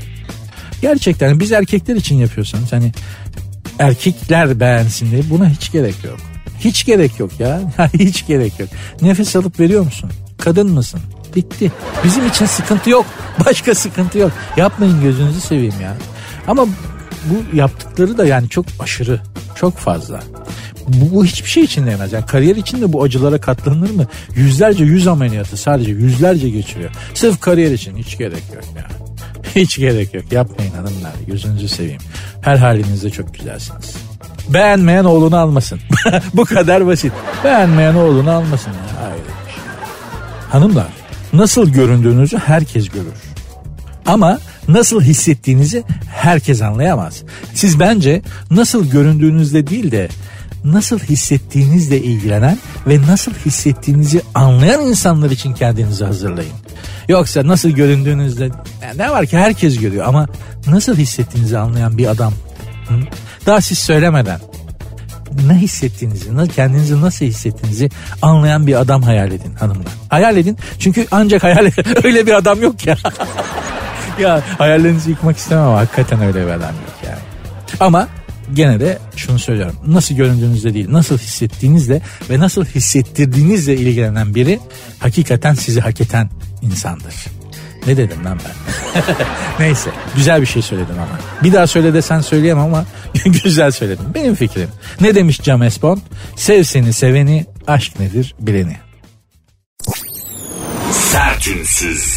[0.82, 2.92] Gerçekten biz erkekler için yapıyorsanız hani
[3.80, 6.18] erkekler beğensin diye buna hiç gerek yok.
[6.60, 7.62] Hiç gerek yok ya.
[7.94, 8.70] hiç gerek yok.
[9.02, 10.12] Nefes alıp veriyor musun?
[10.38, 11.00] Kadın mısın?
[11.36, 11.72] Bitti.
[12.04, 13.06] Bizim için sıkıntı yok.
[13.46, 14.32] Başka sıkıntı yok.
[14.58, 15.98] Yapmayın gözünüzü seveyim ya.
[16.48, 16.66] Ama
[17.26, 19.22] bu yaptıkları da yani çok aşırı.
[19.56, 20.20] Çok fazla.
[20.88, 22.14] Bu, bu hiçbir şey için değmez.
[22.14, 24.08] Yani kariyer için de bu acılara katlanır mı?
[24.36, 26.92] Yüzlerce yüz ameliyatı sadece yüzlerce geçiriyor.
[27.14, 29.07] Sırf kariyer için hiç gerek yok ya.
[29.62, 30.32] Hiç gerek yok.
[30.32, 31.14] Yapmayın hanımlar.
[31.28, 32.02] Gözünüzü seveyim.
[32.42, 33.96] Her halinizde çok güzelsiniz.
[34.50, 35.80] Beğenmeyen oğlunu almasın.
[36.34, 37.12] Bu kadar basit.
[37.44, 38.72] Beğenmeyen oğlunu almasın.
[38.72, 39.02] Ya.
[39.02, 39.24] Hayır.
[40.50, 40.88] Hanımlar
[41.34, 43.14] nasıl göründüğünüzü herkes görür.
[44.06, 45.84] Ama nasıl hissettiğinizi
[46.16, 47.24] herkes anlayamaz.
[47.54, 50.08] Siz bence nasıl göründüğünüzde değil de
[50.74, 56.54] nasıl hissettiğinizle ilgilenen ve nasıl hissettiğinizi anlayan insanlar için kendinizi hazırlayın.
[57.08, 58.50] Yoksa nasıl göründüğünüzde
[58.84, 60.28] yani ne var ki herkes görüyor ama
[60.68, 62.34] nasıl hissettiğinizi anlayan bir adam.
[63.46, 64.40] Daha siz söylemeden
[65.48, 67.90] ne hissettiğinizi, kendinizi nasıl hissettiğinizi
[68.22, 69.92] anlayan bir adam hayal edin hanımlar.
[70.10, 71.72] Hayal edin çünkü ancak hayal
[72.04, 72.98] öyle bir adam yok ya.
[74.20, 77.20] ya hayallerinizi yıkmak istemem ama hakikaten öyle bir adam yok yani.
[77.80, 78.08] Ama
[78.54, 79.76] gene de şunu söylüyorum.
[79.88, 84.60] Nasıl göründüğünüzle değil, nasıl hissettiğinizle ve nasıl hissettirdiğinizle ilgilenen biri
[85.00, 86.30] hakikaten sizi hak eden
[86.62, 87.16] insandır.
[87.88, 89.04] Ne dedim lan ben?
[89.60, 91.20] Neyse güzel bir şey söyledim ama.
[91.44, 92.86] Bir daha söyle desen söyleyemem ama
[93.44, 94.06] güzel söyledim.
[94.14, 94.70] Benim fikrim.
[95.02, 96.00] Ne demiş James Bond?
[96.36, 98.78] Sev seni seveni, aşk nedir bileni.
[100.92, 102.17] Sertünsüz.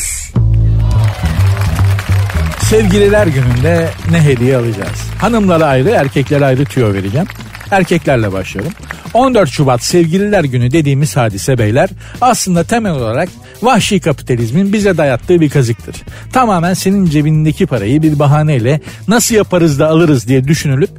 [2.70, 5.10] Sevgililer gününde ne hediye alacağız?
[5.18, 7.26] Hanımlara ayrı, erkeklere ayrı tüyo vereceğim.
[7.70, 8.72] Erkeklerle başlıyorum.
[9.14, 11.88] 14 Şubat Sevgililer Günü dediğimiz hadise beyler
[12.20, 13.28] aslında temel olarak
[13.62, 15.96] vahşi kapitalizmin bize dayattığı bir kazıktır.
[16.32, 20.90] Tamamen senin cebindeki parayı bir bahaneyle nasıl yaparız da alırız diye düşünülüp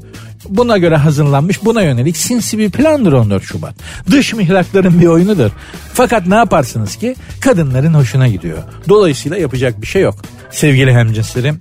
[0.50, 3.76] buna göre hazırlanmış buna yönelik sinsi bir plandır 14 Şubat.
[4.12, 5.52] Dış mihrakların bir oyunudur.
[5.94, 8.58] Fakat ne yaparsınız ki kadınların hoşuna gidiyor.
[8.90, 10.16] Dolayısıyla yapacak bir şey yok.
[10.52, 11.60] Sevgili hemcinslerim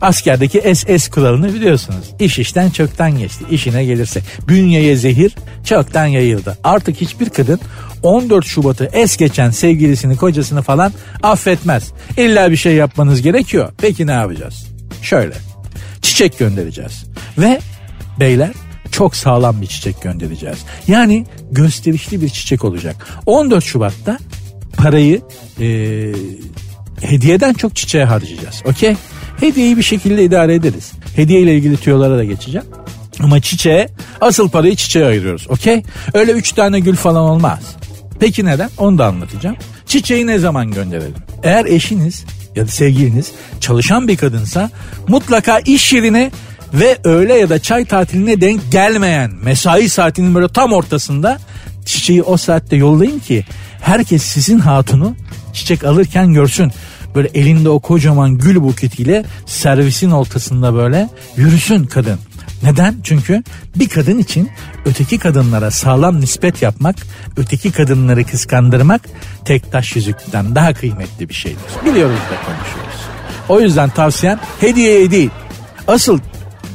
[0.00, 2.14] Askerdeki SS kuralını biliyorsunuz.
[2.20, 3.44] İş işten çoktan geçti.
[3.50, 4.20] İşine gelirse.
[4.48, 6.58] Bünyeye zehir çoktan yayıldı.
[6.64, 7.60] Artık hiçbir kadın
[8.02, 11.92] 14 Şubat'ı es geçen sevgilisini kocasını falan affetmez.
[12.16, 13.72] İlla bir şey yapmanız gerekiyor.
[13.78, 14.66] Peki ne yapacağız?
[15.02, 15.34] Şöyle.
[16.02, 17.04] Çiçek göndereceğiz.
[17.38, 17.60] Ve
[18.20, 18.52] beyler
[18.92, 20.58] çok sağlam bir çiçek göndereceğiz.
[20.88, 23.06] Yani gösterişli bir çiçek olacak.
[23.26, 24.18] 14 Şubat'ta
[24.76, 25.20] parayı
[25.60, 25.66] e,
[27.00, 28.62] hediyeden çok çiçeğe harcayacağız.
[28.64, 28.96] Okey?
[29.40, 30.92] Hediyeyi bir şekilde idare ederiz.
[31.16, 32.66] Hediye ile ilgili tüyolara da geçeceğim.
[33.20, 33.88] Ama çiçeğe
[34.20, 35.46] asıl parayı çiçeğe ayırıyoruz.
[35.48, 35.82] Okey?
[36.14, 37.60] Öyle üç tane gül falan olmaz.
[38.20, 38.70] Peki neden?
[38.78, 39.56] Onu da anlatacağım.
[39.86, 41.14] Çiçeği ne zaman gönderelim?
[41.42, 42.24] Eğer eşiniz
[42.56, 44.70] ya da sevgiliniz çalışan bir kadınsa
[45.08, 46.30] mutlaka iş yerine
[46.74, 51.38] ve öğle ya da çay tatiline denk gelmeyen mesai saatinin böyle tam ortasında
[51.84, 53.44] çiçeği o saatte yollayın ki
[53.80, 55.16] herkes sizin hatunu
[55.52, 56.72] çiçek alırken görsün.
[57.16, 62.18] Böyle elinde o kocaman gül buketiyle servisin ortasında böyle yürüsün kadın.
[62.62, 62.94] Neden?
[63.02, 63.42] Çünkü
[63.76, 64.50] bir kadın için
[64.84, 66.96] öteki kadınlara sağlam nispet yapmak,
[67.36, 69.02] öteki kadınları kıskandırmak
[69.44, 71.60] tek taş yüzükten daha kıymetli bir şeydir.
[71.84, 73.00] Biliyoruz da konuşuyoruz.
[73.48, 75.30] O yüzden tavsiyem hediyeye değil.
[75.88, 76.18] Asıl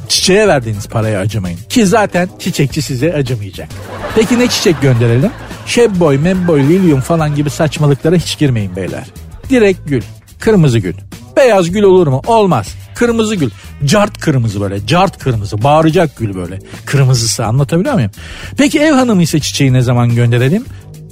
[0.08, 1.58] çiçeğe verdiğiniz paraya acımayın.
[1.68, 3.68] Ki zaten çiçekçi size acımayacak.
[4.14, 5.30] Peki ne çiçek gönderelim?
[5.66, 9.04] Şebboy, memboy, lilyum falan gibi saçmalıklara hiç girmeyin beyler.
[9.50, 10.02] Direkt gül.
[10.42, 10.94] Kırmızı gül.
[11.36, 12.22] Beyaz gül olur mu?
[12.26, 12.74] Olmaz.
[12.94, 13.50] Kırmızı gül.
[13.84, 14.86] Cart kırmızı böyle.
[14.86, 15.62] Cart kırmızı.
[15.62, 16.58] Bağıracak gül böyle.
[16.84, 18.10] Kırmızısı anlatabiliyor muyum?
[18.56, 20.64] Peki ev hanımı ise çiçeği ne zaman gönderelim?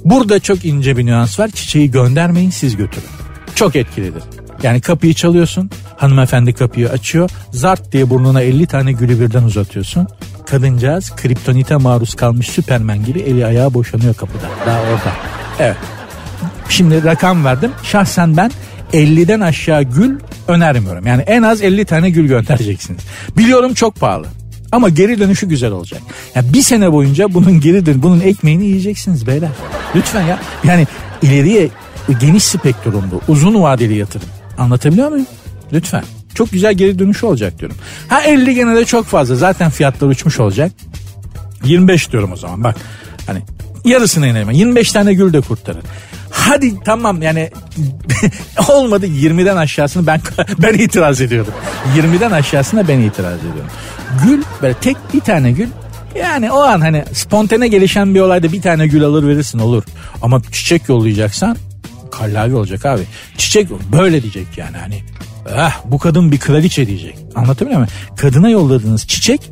[0.05, 1.49] Burada çok ince bir nüans var.
[1.49, 3.09] Çiçeği göndermeyin siz götürün.
[3.55, 4.23] Çok etkilidir.
[4.63, 5.69] Yani kapıyı çalıyorsun.
[5.97, 7.29] Hanımefendi kapıyı açıyor.
[7.51, 10.07] Zart diye burnuna 50 tane gülü birden uzatıyorsun.
[10.45, 14.45] Kadıncağız kriptonite maruz kalmış Süpermen gibi eli ayağı boşanıyor kapıda.
[14.65, 15.11] Daha orada.
[15.59, 15.77] Evet.
[16.69, 17.71] Şimdi rakam verdim.
[17.83, 18.51] Şahsen ben
[18.93, 21.07] 50'den aşağı gül önermiyorum.
[21.07, 23.01] Yani en az 50 tane gül göndereceksiniz.
[23.37, 24.27] Biliyorum çok pahalı.
[24.71, 26.01] Ama geri dönüşü güzel olacak.
[26.35, 29.49] Yani bir sene boyunca bunun geri dön bunun ekmeğini yiyeceksiniz beyler.
[29.95, 30.39] Lütfen ya.
[30.63, 30.87] Yani
[31.21, 31.69] ileriye
[32.19, 34.27] geniş spektrumlu, uzun vadeli yatırım.
[34.57, 35.27] Anlatabiliyor muyum?
[35.73, 36.03] Lütfen.
[36.33, 37.77] Çok güzel geri dönüşü olacak diyorum.
[38.07, 39.35] Ha 50 gene de çok fazla.
[39.35, 40.71] Zaten fiyatlar uçmuş olacak.
[41.63, 42.75] 25 diyorum o zaman bak.
[43.27, 43.41] Hani
[43.85, 44.51] yarısını inelim.
[44.51, 45.81] 25 tane gül de kurtarır.
[46.41, 47.49] Hadi tamam yani
[48.69, 50.21] olmadı 20'den aşağısını ben
[50.59, 51.53] ben itiraz ediyorum.
[51.97, 53.71] 20'den aşağısına ben itiraz ediyorum.
[54.23, 55.67] Gül böyle tek bir tane gül
[56.19, 59.83] yani o an hani spontane gelişen bir olayda bir tane gül alır verirsin olur.
[60.21, 61.57] Ama çiçek yollayacaksan
[62.11, 63.01] kallavi olacak abi.
[63.37, 65.03] Çiçek böyle diyecek yani hani.
[65.55, 67.15] Ah bu kadın bir kraliçe diyecek.
[67.35, 67.93] Anlatabiliyor muyum?
[68.17, 69.51] Kadına yolladığınız çiçek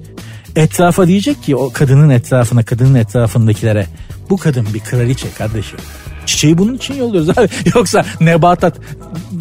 [0.56, 3.88] etrafa diyecek ki o kadının etrafına kadının etrafındakilere
[4.30, 5.80] bu kadın bir kraliçe kardeşim.
[6.30, 7.48] Çiçeği bunun için yolluyoruz abi.
[7.76, 8.78] Yoksa nebatat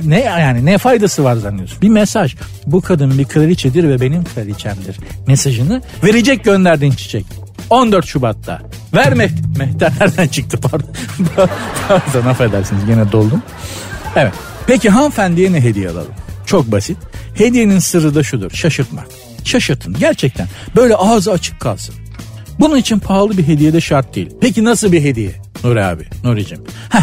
[0.04, 1.82] ne yani ne faydası var zannediyorsun?
[1.82, 2.34] Bir mesaj.
[2.66, 4.96] Bu kadın bir kraliçedir ve benim kraliçemdir.
[5.26, 7.26] Mesajını verecek gönderdiğin çiçek.
[7.70, 8.62] 14 Şubat'ta.
[8.94, 9.38] Ver Mehter.
[9.58, 10.88] Mehter nereden çıktı pardon.
[11.88, 13.42] pardon affedersiniz gene doldum.
[14.16, 14.32] Evet.
[14.66, 16.12] Peki hanımefendiye ne hediye alalım?
[16.46, 16.96] Çok basit.
[17.34, 18.50] Hediyenin sırrı da şudur.
[18.50, 19.06] Şaşırtmak.
[19.44, 20.48] Şaşırtın gerçekten.
[20.76, 21.94] Böyle ağzı açık kalsın.
[22.60, 24.30] Bunun için pahalı bir hediye de şart değil.
[24.40, 25.47] Peki nasıl bir hediye?
[25.64, 26.58] Nuri abi, Nuri'cim.
[26.90, 27.02] Heh,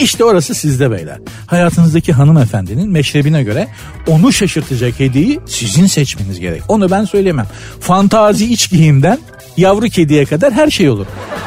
[0.00, 1.18] işte orası sizde beyler.
[1.46, 3.68] Hayatınızdaki hanımefendinin meşrebine göre
[4.06, 6.62] onu şaşırtacak hediyeyi sizin seçmeniz gerek.
[6.68, 7.46] Onu ben söyleyemem.
[7.80, 9.18] Fantazi iç giyimden
[9.56, 11.06] yavru kediye kadar her şey olur.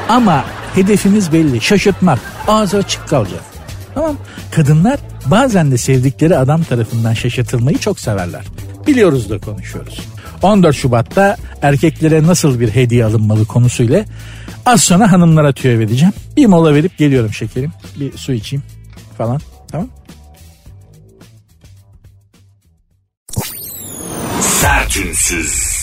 [0.09, 1.61] Ama hedefimiz belli.
[1.61, 2.19] Şaşırtmak.
[2.47, 3.41] Ağzı açık kalacak.
[3.93, 4.15] Tamam.
[4.51, 8.45] Kadınlar bazen de sevdikleri adam tarafından şaşırtılmayı çok severler.
[8.87, 9.99] Biliyoruz da konuşuyoruz.
[10.41, 14.05] 14 Şubat'ta erkeklere nasıl bir hediye alınmalı konusuyla
[14.65, 16.13] az sonra hanımlara tüyo vereceğim.
[16.37, 17.71] Bir mola verip geliyorum şekerim.
[17.99, 18.63] Bir su içeyim
[19.17, 19.41] falan.
[19.71, 19.87] Tamam.
[24.41, 25.75] Sertünsüz.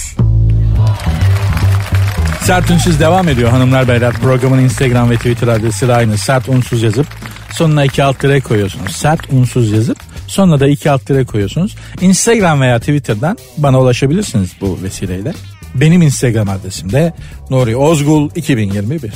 [2.42, 4.12] Sert Ünsüz devam ediyor hanımlar beyler.
[4.12, 6.18] Programın Instagram ve Twitter adresi de aynı.
[6.18, 7.06] Sert Unsuz yazıp
[7.52, 8.96] sonuna iki alt tire koyuyorsunuz.
[8.96, 11.76] Sert Unsuz yazıp sonuna da iki alt tire koyuyorsunuz.
[12.00, 15.32] Instagram veya Twitter'dan bana ulaşabilirsiniz bu vesileyle.
[15.74, 17.14] Benim Instagram adresim de
[17.50, 19.12] Nuri Ozgul 2021.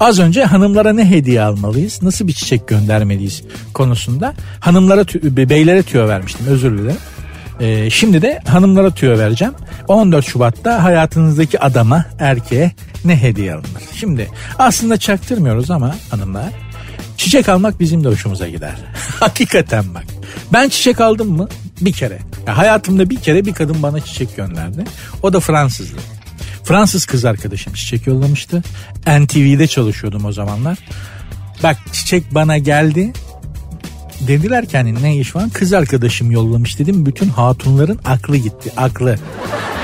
[0.00, 3.42] Az önce hanımlara ne hediye almalıyız, nasıl bir çiçek göndermeliyiz
[3.74, 5.04] konusunda hanımlara,
[5.48, 6.96] beylere tüyo vermiştim özür dilerim.
[7.60, 9.54] Ee, şimdi de hanımlara tüyo vereceğim.
[9.88, 12.72] 14 Şubat'ta hayatınızdaki adama, erkeğe
[13.04, 13.82] ne hediye alınır?
[13.94, 16.50] Şimdi aslında çaktırmıyoruz ama hanımlar
[17.16, 18.74] çiçek almak bizim de hoşumuza gider.
[19.20, 20.04] Hakikaten bak.
[20.52, 21.48] Ben çiçek aldım mı?
[21.80, 22.18] Bir kere.
[22.46, 24.84] Ya hayatımda bir kere bir kadın bana çiçek gönderdi.
[25.22, 25.98] O da Fransızlı.
[26.64, 28.62] Fransız kız arkadaşım çiçek yollamıştı.
[29.06, 30.78] NTV'de çalışıyordum o zamanlar.
[31.62, 33.12] Bak çiçek bana geldi.
[34.20, 35.44] Dediler ki hani ne iş var?
[35.52, 37.06] Kız arkadaşım yollamış dedim.
[37.06, 38.72] Bütün hatunların aklı gitti.
[38.76, 39.18] Aklı.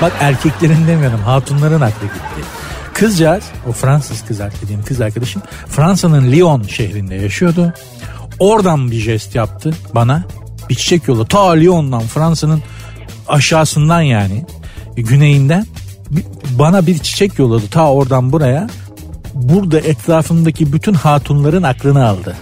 [0.01, 1.19] Bak erkeklerin demiyorum.
[1.19, 2.47] Hatunların aklı gitti.
[2.93, 7.73] Kızcağız o Fransız kız arkadaşım, kız arkadaşım Fransa'nın Lyon şehrinde yaşıyordu.
[8.39, 10.23] Oradan bir jest yaptı bana.
[10.69, 11.27] Bir çiçek yolladı.
[11.27, 12.63] Ta Lyon'dan Fransa'nın
[13.27, 14.45] aşağısından yani
[14.95, 15.65] güneyinden
[16.59, 18.69] bana bir çiçek yolladı ta oradan buraya.
[19.33, 22.35] Burada etrafımdaki bütün hatunların aklını aldı.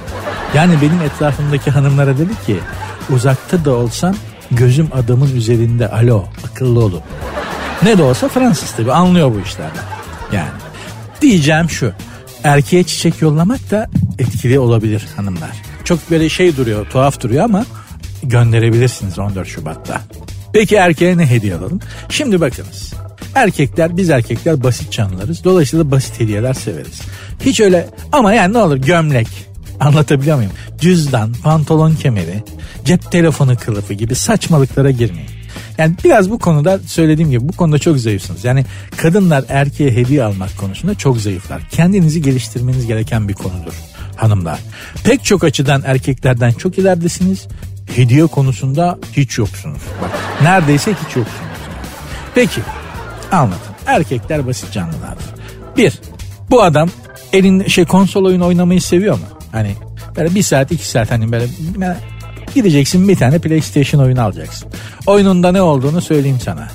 [0.55, 2.59] Yani benim etrafımdaki hanımlara dedi ki
[3.09, 4.15] uzakta da olsam
[4.51, 7.01] gözüm adamın üzerinde alo akıllı olun.
[7.83, 9.83] Ne de olsa Fransız tabi anlıyor bu işlerden.
[10.33, 10.49] Yani
[11.21, 11.91] diyeceğim şu
[12.43, 15.51] erkeğe çiçek yollamak da etkili olabilir hanımlar.
[15.83, 17.65] Çok böyle şey duruyor tuhaf duruyor ama
[18.23, 20.01] gönderebilirsiniz 14 Şubat'ta.
[20.53, 21.79] Peki erkeğe ne hediye alalım?
[22.09, 22.93] Şimdi bakınız.
[23.35, 25.43] Erkekler biz erkekler basit canlılarız.
[25.43, 27.01] Dolayısıyla basit hediyeler severiz.
[27.39, 29.27] Hiç öyle ama yani ne olur gömlek.
[29.79, 30.51] Anlatabiliyor muyum?
[30.79, 32.43] Cüzdan, pantolon kemeri,
[32.85, 35.29] cep telefonu kılıfı gibi saçmalıklara girmeyin.
[35.77, 38.45] Yani biraz bu konuda söylediğim gibi bu konuda çok zayıfsınız.
[38.45, 38.65] Yani
[38.97, 41.61] kadınlar erkeğe hediye almak konusunda çok zayıflar.
[41.71, 43.73] Kendinizi geliştirmeniz gereken bir konudur
[44.15, 44.59] hanımlar.
[45.03, 47.47] Pek çok açıdan erkeklerden çok ileridesiniz.
[47.95, 49.81] Hediye konusunda hiç yoksunuz.
[50.01, 50.09] Bak
[50.43, 51.51] neredeyse hiç yoksunuz.
[52.35, 52.61] Peki
[53.31, 53.75] anlatın.
[53.85, 55.25] Erkekler basit canlılardır.
[55.77, 56.01] Bir,
[56.49, 56.89] bu adam
[57.33, 59.25] elin şey konsol oyun oynamayı seviyor mu?
[59.51, 59.75] Hani
[60.15, 61.47] böyle bir saat iki saat hani böyle
[62.55, 64.69] gideceksin bir tane PlayStation oyunu alacaksın.
[65.05, 66.67] Oyununda ne olduğunu söyleyeyim sana.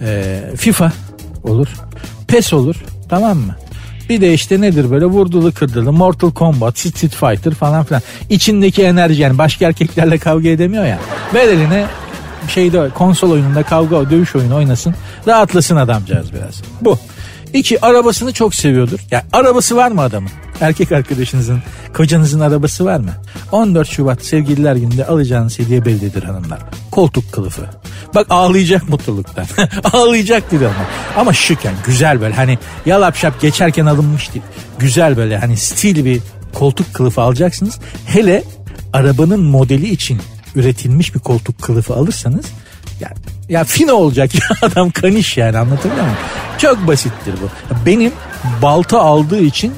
[0.00, 0.92] Ee, FIFA
[1.44, 1.68] olur.
[2.28, 2.76] PES olur.
[3.08, 3.56] Tamam mı?
[4.08, 8.02] Bir de işte nedir böyle vurdulu kırdılı Mortal Kombat, Street Fighter falan filan.
[8.30, 10.98] İçindeki enerji yani başka erkeklerle kavga edemiyor ya.
[11.34, 11.86] Ver eline
[12.48, 14.94] şeyde konsol oyununda kavga dövüş oyunu oynasın.
[15.28, 16.62] Rahatlasın adamcağız biraz.
[16.80, 16.98] Bu.
[17.52, 18.98] İki arabasını çok seviyordur.
[19.10, 20.30] Ya arabası var mı adamın?
[20.60, 21.62] Erkek arkadaşınızın,
[21.96, 23.10] kocanızın arabası var mı?
[23.52, 26.60] 14 Şubat sevgililer gününde alacağınız hediye bellidir hanımlar.
[26.90, 27.62] Koltuk kılıfı.
[28.14, 29.46] Bak ağlayacak mutluluktan.
[29.92, 30.86] ağlayacak dedi ama.
[31.16, 34.44] Ama şık yani güzel böyle hani yalap şap geçerken alınmış değil.
[34.78, 36.20] Güzel böyle hani stil bir
[36.54, 37.78] koltuk kılıfı alacaksınız.
[38.06, 38.44] Hele
[38.92, 40.20] arabanın modeli için
[40.54, 42.46] üretilmiş bir koltuk kılıfı alırsanız
[43.02, 43.12] ya,
[43.48, 46.18] ya fino olacak ya adam kaniş yani anlatabiliyor muyum?
[46.58, 47.74] Çok basittir bu.
[47.86, 48.12] Benim
[48.62, 49.72] balta aldığı için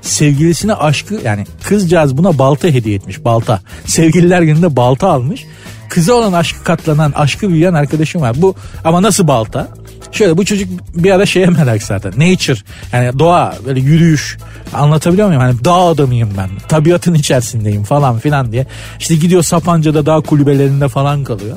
[0.00, 3.60] sevgilisine aşkı yani kızcağız buna balta hediye etmiş balta.
[3.86, 5.46] Sevgililer gününde balta almış.
[5.88, 8.42] Kıza olan aşkı katlanan, aşkı büyüyen arkadaşım var.
[8.42, 9.68] Bu ama nasıl balta?
[10.12, 12.12] Şöyle bu çocuk bir ara şeye merak zaten.
[12.12, 12.58] Nature
[12.92, 14.38] yani doğa böyle yürüyüş
[14.74, 15.42] anlatabiliyor muyum?
[15.42, 16.50] Hani dağ adamıyım ben.
[16.68, 18.66] Tabiatın içerisindeyim falan filan diye.
[18.98, 21.56] İşte gidiyor Sapanca'da dağ kulübelerinde falan kalıyor.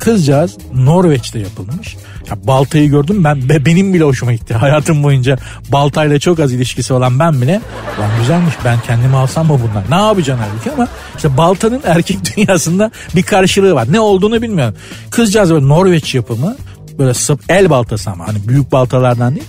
[0.00, 1.96] Kızcağız Norveç'te yapılmış.
[2.30, 4.54] Ya baltayı gördüm ben be, benim bile hoşuma gitti.
[4.60, 5.38] Hayatım boyunca
[5.72, 7.60] baltayla çok az ilişkisi olan ben bile
[8.00, 9.84] lan güzelmiş ben kendimi alsam mı bundan?
[9.90, 13.92] Ne yapacaksın halbuki ama işte baltanın erkek dünyasında bir karşılığı var.
[13.92, 14.74] Ne olduğunu bilmiyorum.
[15.10, 16.56] Kızcağız böyle Norveç yapımı
[16.98, 19.46] böyle sıp el baltası ama hani büyük baltalardan değil.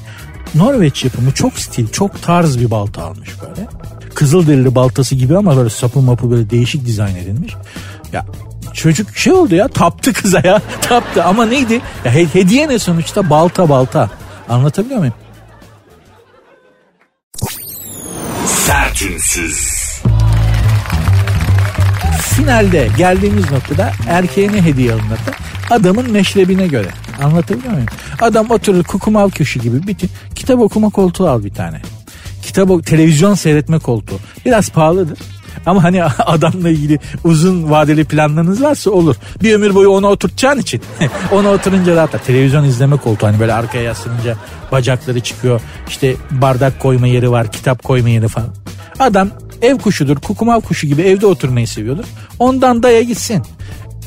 [0.56, 3.68] Norveç yapımı çok stil çok tarz bir balta almış böyle.
[4.16, 7.54] Kızılderili baltası gibi ama böyle sapı mapı böyle değişik dizayn edilmiş.
[8.14, 8.26] Ya
[8.74, 11.82] çocuk şey oldu ya taptı kıza ya taptı ama neydi?
[12.06, 14.10] Ya hediye ne sonuçta balta balta.
[14.50, 15.14] Anlatabiliyor muyum?
[18.46, 19.82] Sertünsüz.
[22.22, 25.32] Finalde geldiğimiz noktada erkeğe ne hediye alınır da
[25.76, 26.88] adamın meşrebine göre.
[27.24, 27.88] Anlatabiliyor muyum?
[28.22, 29.96] Adam oturur kukumav köşü gibi bir
[30.36, 31.82] kitap okuma koltuğu al bir tane.
[32.42, 34.20] Kitap televizyon seyretme koltuğu.
[34.46, 35.18] Biraz pahalıdır.
[35.65, 39.15] Ama hani adamla ilgili uzun vadeli planlarınız varsa olur.
[39.43, 40.82] Bir ömür boyu onu oturtacağın için.
[41.32, 42.26] onu oturunca rahat.
[42.26, 44.38] Televizyon izleme koltuğu hani böyle arkaya yaslanınca
[44.71, 45.62] bacakları çıkıyor.
[45.88, 48.50] İşte bardak koyma yeri var, kitap koyma yeri falan.
[49.00, 49.30] Adam
[49.62, 52.06] ev kuşudur, kukumav kuşu gibi evde oturmayı seviyordur.
[52.39, 53.43] Ondan daya gitsin.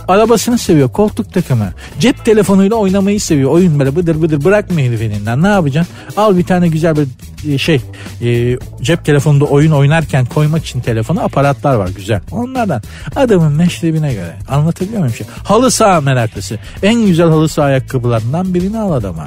[0.08, 1.72] Arabasını seviyor koltuk takımı.
[2.00, 3.50] Cep telefonuyla oynamayı seviyor.
[3.50, 5.42] Oyun böyle bıdır bıdır bırakma herif elinden.
[5.42, 5.94] Ne yapacaksın?
[6.16, 7.80] Al bir tane güzel bir şey
[8.22, 12.20] e, cep telefonunda oyun oynarken koymak için telefonu aparatlar var güzel.
[12.30, 12.82] Onlardan
[13.16, 15.14] adamın meşrebine göre anlatabiliyor muyum?
[15.14, 15.26] Şey?
[15.44, 16.58] Halı saha meraklısı.
[16.82, 19.26] En güzel halı saha ayakkabılarından birini al adama.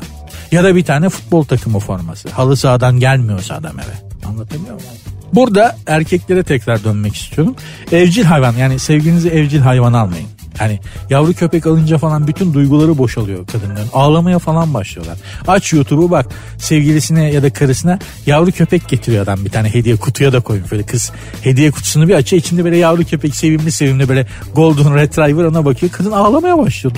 [0.52, 2.30] Ya da bir tane futbol takımı forması.
[2.30, 4.28] Halı sahadan gelmiyorsa adam eve.
[4.28, 4.92] Anlatabiliyor muyum?
[5.34, 7.56] Burada erkeklere tekrar dönmek istiyorum.
[7.92, 10.28] Evcil hayvan yani sevginizi evcil hayvan almayın.
[10.60, 13.88] Yani yavru köpek alınca falan bütün duyguları boşalıyor kadınların.
[13.94, 15.18] Ağlamaya falan başlıyorlar.
[15.48, 16.26] Aç YouTube'u bak
[16.58, 20.72] sevgilisine ya da karısına yavru köpek getiriyor adam bir tane hediye kutuya da koymuş.
[20.72, 25.44] Böyle kız hediye kutusunu bir açıyor içinde böyle yavru köpek sevimli sevimli böyle golden retriever
[25.44, 25.92] ona bakıyor.
[25.92, 26.96] Kadın ağlamaya başlıyor.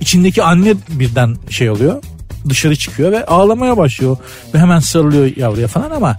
[0.00, 2.02] İçindeki anne birden şey oluyor
[2.48, 4.16] dışarı çıkıyor ve ağlamaya başlıyor.
[4.54, 6.16] Ve hemen sarılıyor yavruya falan ama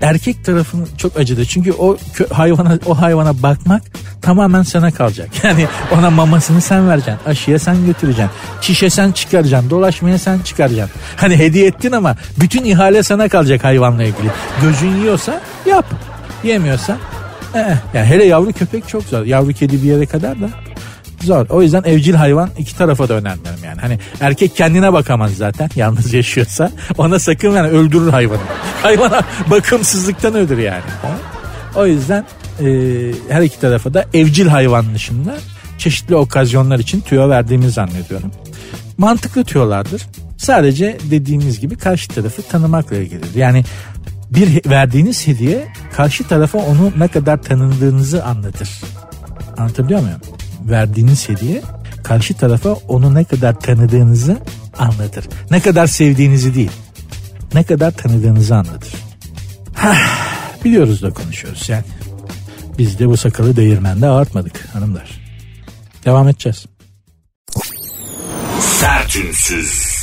[0.00, 1.46] erkek tarafını çok acıdı.
[1.46, 1.96] Çünkü o
[2.32, 3.82] hayvana o hayvana bakmak
[4.22, 5.28] tamamen sana kalacak.
[5.44, 7.18] Yani ona mamasını sen vereceksin.
[7.26, 8.30] Aşıya sen götüreceksin.
[8.60, 9.70] Çişe sen çıkaracaksın.
[9.70, 11.00] Dolaşmaya sen çıkaracaksın.
[11.16, 14.30] Hani hediye ettin ama bütün ihale sana kalacak hayvanla ilgili.
[14.62, 15.86] Gözün yiyorsa yap.
[16.44, 16.96] Yemiyorsa
[17.54, 17.76] eh.
[17.94, 19.24] Yani hele yavru köpek çok zor.
[19.24, 20.48] Yavru kedi bir yere kadar da
[21.24, 21.46] zor.
[21.48, 23.80] O yüzden evcil hayvan iki tarafa da önermiyorum yani.
[23.80, 26.70] Hani erkek kendine bakamaz zaten yalnız yaşıyorsa.
[26.98, 28.40] Ona sakın yani öldürür hayvanı.
[28.82, 30.82] Hayvana bakımsızlıktan ölür yani.
[31.76, 32.24] O yüzden
[32.60, 32.66] e,
[33.28, 35.36] her iki tarafa da evcil hayvan dışında
[35.78, 38.30] çeşitli okazyonlar için tüyo verdiğimi zannediyorum.
[38.98, 40.02] Mantıklı tüyolardır.
[40.38, 43.34] Sadece dediğimiz gibi karşı tarafı tanımakla ilgilidir.
[43.34, 43.64] Yani
[44.30, 48.68] bir verdiğiniz hediye karşı tarafa onu ne kadar tanındığınızı anlatır.
[49.56, 50.20] Anlatabiliyor muyum?
[50.64, 51.62] Verdiğiniz hediye
[52.02, 54.38] karşı tarafa onu ne kadar tanıdığınızı
[54.78, 55.24] anlatır.
[55.50, 56.70] Ne kadar sevdiğinizi değil.
[57.54, 58.94] Ne kadar tanıdığınızı anlatır.
[59.74, 59.96] Hah,
[60.64, 61.84] biliyoruz da konuşuyoruz yani.
[62.78, 65.20] Biz de bu sakalı değirmende ağartmadık hanımlar.
[66.04, 66.66] Devam edeceğiz.
[68.60, 69.94] Sertünsüz.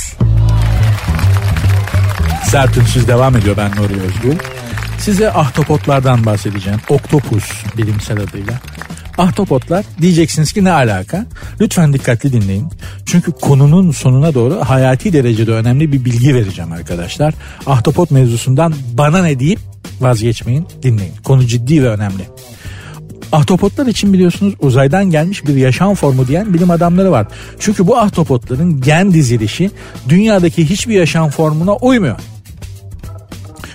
[2.50, 4.38] Sert Ünsüz devam ediyor ben Nuri Özgül.
[4.98, 6.80] Size ahtapotlardan bahsedeceğim.
[6.88, 8.60] Oktopus bilimsel adıyla.
[9.18, 11.26] Ahtapotlar diyeceksiniz ki ne alaka?
[11.60, 12.68] Lütfen dikkatli dinleyin.
[13.06, 17.34] Çünkü konunun sonuna doğru hayati derecede önemli bir bilgi vereceğim arkadaşlar.
[17.66, 19.58] Ahtapot mevzusundan bana ne deyip
[20.00, 21.14] vazgeçmeyin dinleyin.
[21.24, 22.22] Konu ciddi ve önemli.
[23.32, 27.26] Ahtapotlar için biliyorsunuz uzaydan gelmiş bir yaşam formu diyen bilim adamları var.
[27.58, 29.70] Çünkü bu ahtapotların gen dizilişi
[30.08, 32.16] dünyadaki hiçbir yaşam formuna uymuyor.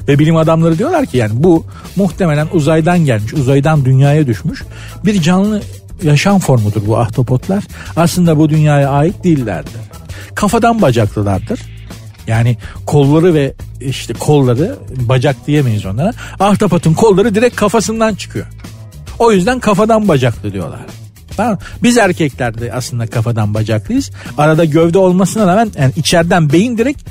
[0.08, 4.64] Ve bilim adamları diyorlar ki yani bu muhtemelen uzaydan gelmiş, uzaydan dünyaya düşmüş
[5.06, 5.62] bir canlı
[6.04, 7.64] yaşam formudur bu ahtapotlar.
[7.96, 9.82] Aslında bu dünyaya ait değillerdir.
[10.36, 11.60] Kafadan bacaklılardır.
[12.28, 16.14] Yani kolları ve işte kolları bacak diyemeyiz onlara.
[16.40, 18.46] Ahtapotun kolları direkt kafasından çıkıyor.
[19.20, 20.80] O yüzden kafadan bacaklı diyorlar.
[21.38, 21.58] Tamam.
[21.84, 24.12] Biz erkekler de aslında kafadan bacaklıyız.
[24.38, 27.02] Arada gövde olmasına rağmen yani içeriden beyin direkt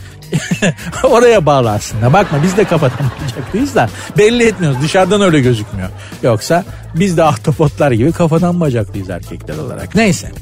[1.02, 2.12] oraya bağlı aslında.
[2.12, 4.82] Bakma biz de kafadan bacaklıyız da belli etmiyoruz.
[4.82, 5.88] Dışarıdan öyle gözükmüyor.
[6.22, 6.64] Yoksa
[6.94, 9.94] biz de ahtapotlar gibi kafadan bacaklıyız erkekler olarak.
[9.94, 10.32] Neyse.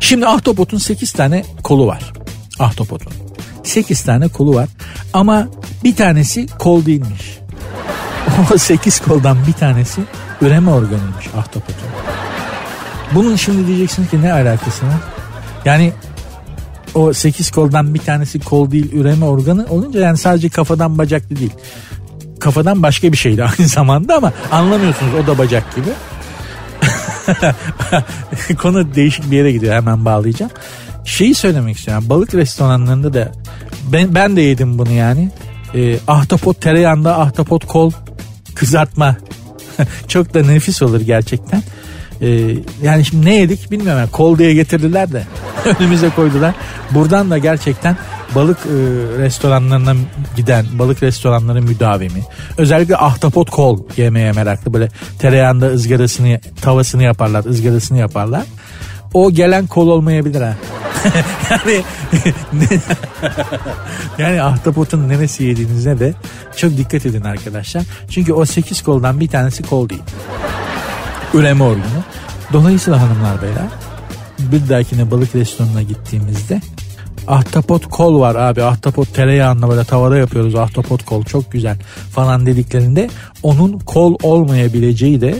[0.00, 2.12] Şimdi ahtapotun 8 tane kolu var.
[2.58, 3.12] Ahtapotun.
[3.64, 4.68] 8 tane kolu var.
[5.12, 5.48] Ama
[5.84, 7.38] bir tanesi kol değilmiş.
[8.54, 10.00] O 8 koldan bir tanesi
[10.40, 11.88] üreme organıymış ahtapotun.
[13.14, 15.00] Bunun şimdi diyeceksiniz ki ne alakası var?
[15.64, 15.92] Yani
[16.96, 21.52] o 8 koldan bir tanesi kol değil üreme organı olunca yani sadece kafadan bacaklı değil.
[22.40, 25.88] Kafadan başka bir şeydi aynı zamanda ama anlamıyorsunuz o da bacak gibi.
[28.58, 30.52] Konu değişik bir yere gidiyor hemen bağlayacağım.
[31.04, 32.04] Şeyi söylemek istiyorum.
[32.08, 33.32] Balık restoranlarında da
[33.92, 35.30] ben, ben de yedim bunu yani.
[35.74, 37.92] Ee, ahtapot tereyağında ahtapot kol
[38.54, 39.16] kızartma.
[40.08, 41.62] Çok da nefis olur gerçekten.
[42.22, 44.00] Ee, yani şimdi ne yedik bilmiyorum.
[44.00, 45.22] Yani kol diye getirdiler de
[45.80, 46.54] önümüze koydular.
[46.90, 47.96] Buradan da gerçekten
[48.34, 48.70] balık e,
[49.18, 49.94] restoranlarına
[50.36, 52.22] giden balık restoranları müdavimi.
[52.58, 54.74] Özellikle ahtapot kol yemeye meraklı.
[54.74, 54.88] Böyle
[55.18, 58.42] tereyağında ızgarasını tavasını yaparlar ızgarasını yaparlar.
[59.14, 60.54] O gelen kol olmayabilir ha.
[61.50, 61.82] Yani
[64.18, 66.14] yani ahtapotun neresi yediğinize de
[66.56, 67.82] çok dikkat edin arkadaşlar.
[68.10, 70.02] Çünkü o 8 koldan bir tanesi kol değil.
[71.34, 72.04] Üreme organı.
[72.52, 73.66] Dolayısıyla hanımlar beyler
[74.38, 76.60] bir dahakine balık restoranına gittiğimizde
[77.28, 81.76] ahtapot kol var abi ahtapot tereyağında böyle tavada yapıyoruz ahtapot kol çok güzel
[82.10, 83.10] falan dediklerinde
[83.42, 85.34] onun kol olmayabileceği de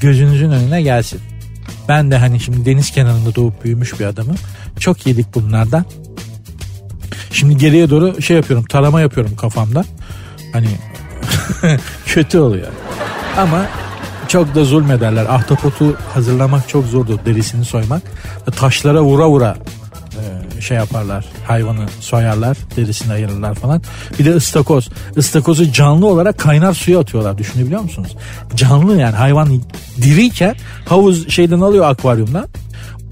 [0.00, 1.20] gözünüzün önüne gelsin.
[1.88, 4.36] Ben de hani şimdi deniz kenarında doğup büyümüş bir adamım.
[4.80, 5.84] Çok yedik bunlardan.
[7.32, 9.84] Şimdi geriye doğru şey yapıyorum tarama yapıyorum kafamda.
[10.52, 10.68] Hani
[12.06, 12.68] kötü oluyor.
[13.36, 13.66] Ama
[14.28, 15.26] çok da zulmederler.
[15.26, 17.18] Ahtapotu hazırlamak çok zordur.
[17.26, 18.02] Derisini soymak.
[18.56, 19.56] Taşlara vura vura
[20.56, 21.24] e, şey yaparlar.
[21.46, 22.56] Hayvanı soyarlar.
[22.76, 23.82] Derisini ayırırlar falan.
[24.18, 24.88] Bir de ıstakoz.
[25.16, 27.38] Istakozu canlı olarak kaynar suya atıyorlar.
[27.38, 28.16] Düşünebiliyor musunuz?
[28.54, 29.62] Canlı yani hayvan
[30.02, 30.56] diriyken
[30.88, 32.46] havuz şeyden alıyor akvaryumdan.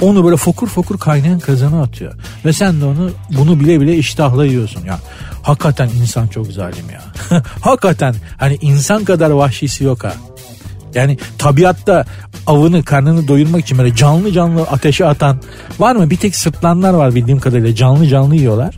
[0.00, 2.12] Onu böyle fokur fokur kaynayan kazana atıyor.
[2.44, 4.98] Ve sen de onu bunu bile bile iştahla yiyorsun ya.
[5.42, 7.02] Hakikaten insan çok zalim ya.
[7.60, 10.12] Hakikaten hani insan kadar vahşisi yok ha.
[10.96, 12.04] Yani tabiatta
[12.46, 15.40] avını karnını doyurmak için böyle canlı canlı ateşe atan
[15.78, 16.10] var mı?
[16.10, 18.76] Bir tek sırtlanlar var bildiğim kadarıyla canlı canlı yiyorlar.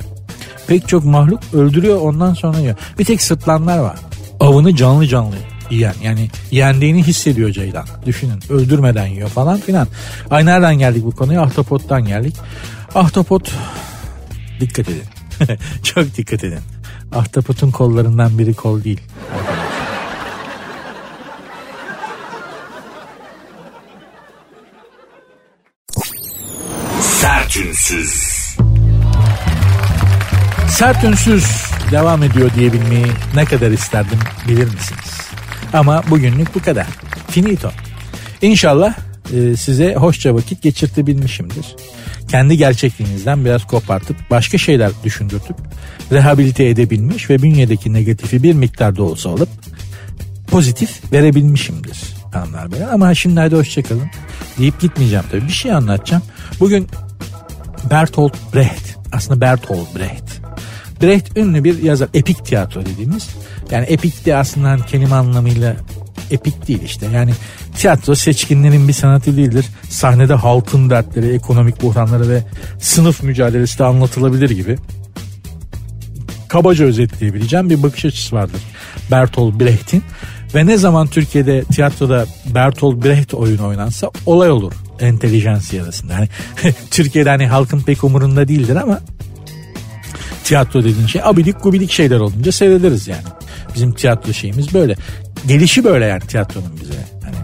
[0.66, 2.76] Pek çok mahluk öldürüyor ondan sonra yiyor.
[2.98, 3.96] Bir tek sırtlanlar var.
[4.40, 5.34] Avını canlı canlı
[5.70, 7.86] yiyen yani yendiğini hissediyor ceylan.
[8.06, 9.88] Düşünün öldürmeden yiyor falan filan.
[10.30, 11.42] Ay nereden geldik bu konuya?
[11.42, 12.36] Ahtapottan geldik.
[12.94, 13.52] Ahtapot
[14.60, 15.02] dikkat edin.
[15.82, 16.60] Çok dikkat edin.
[17.12, 19.00] Ahtapotun kollarından biri kol değil.
[27.58, 28.14] Sertünsüz.
[30.68, 31.02] Sert
[31.92, 35.30] devam ediyor diyebilmeyi ne kadar isterdim bilir misiniz?
[35.72, 36.86] Ama bugünlük bu kadar.
[37.30, 37.70] Finito.
[38.42, 38.94] İnşallah
[39.34, 41.76] e, size hoşça vakit geçirtebilmişimdir.
[42.28, 45.56] Kendi gerçekliğinizden biraz kopartıp başka şeyler düşündürtüp
[46.12, 49.48] rehabilite edebilmiş ve bünyedeki negatifi bir miktarda olsa alıp
[50.50, 51.98] pozitif verebilmişimdir.
[52.34, 52.86] Anlar böyle.
[52.86, 54.10] Ama şimdi hadi hoşçakalın
[54.58, 55.46] deyip gitmeyeceğim tabii.
[55.46, 56.22] Bir şey anlatacağım.
[56.60, 56.88] Bugün
[57.90, 60.40] Bertolt Brecht aslında Bertolt Brecht
[61.02, 62.08] Brecht ünlü bir yazar.
[62.14, 63.28] Epik tiyatro dediğimiz.
[63.70, 65.76] Yani epik de aslında hani kelime anlamıyla
[66.30, 67.06] epik değil işte.
[67.14, 67.32] Yani
[67.76, 69.66] tiyatro seçkinlerin bir sanatı değildir.
[69.90, 72.42] Sahnede halkın dertleri, ekonomik buhranları ve
[72.80, 74.76] sınıf mücadelesi de anlatılabilir gibi.
[76.48, 78.60] Kabaca özetleyebileceğim bir bakış açısı vardır.
[79.10, 80.02] Bertolt Brecht'in.
[80.54, 86.12] Ve ne zaman Türkiye'de tiyatroda Bertolt Brecht oyunu oynansa olay olur entelijansiya arasında.
[86.12, 86.28] Yani
[86.90, 89.00] Türkiye'de hani halkın pek umurunda değildir ama
[90.44, 93.22] tiyatro dediğin şey abidik gubidik şeyler olunca seyrederiz yani.
[93.74, 94.94] Bizim tiyatro şeyimiz böyle.
[95.46, 96.94] Gelişi böyle yani tiyatronun bize.
[97.24, 97.36] Hani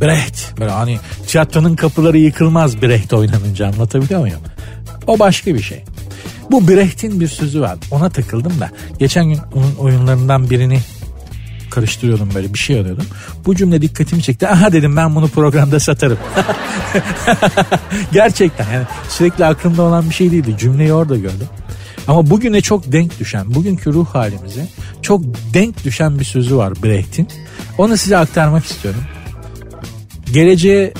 [0.00, 4.40] Brecht böyle hani tiyatronun kapıları yıkılmaz Brecht oynanınca anlatabiliyor muyum?
[5.06, 5.84] O başka bir şey.
[6.50, 7.78] Bu Brecht'in bir sözü var.
[7.90, 8.70] Ona takıldım da.
[8.98, 10.78] Geçen gün onun oyunlarından birini
[11.70, 13.06] karıştırıyordum böyle bir şey arıyordum.
[13.46, 14.48] Bu cümle dikkatimi çekti.
[14.48, 16.18] Aha dedim ben bunu programda satarım.
[18.12, 20.54] Gerçekten yani sürekli aklımda olan bir şey değildi.
[20.58, 21.48] Cümleyi orada gördüm.
[22.08, 24.66] Ama bugüne çok denk düşen, bugünkü ruh halimize
[25.02, 25.22] çok
[25.54, 27.28] denk düşen bir sözü var Brecht'in.
[27.78, 29.00] Onu size aktarmak istiyorum.
[30.32, 30.94] Geleceğe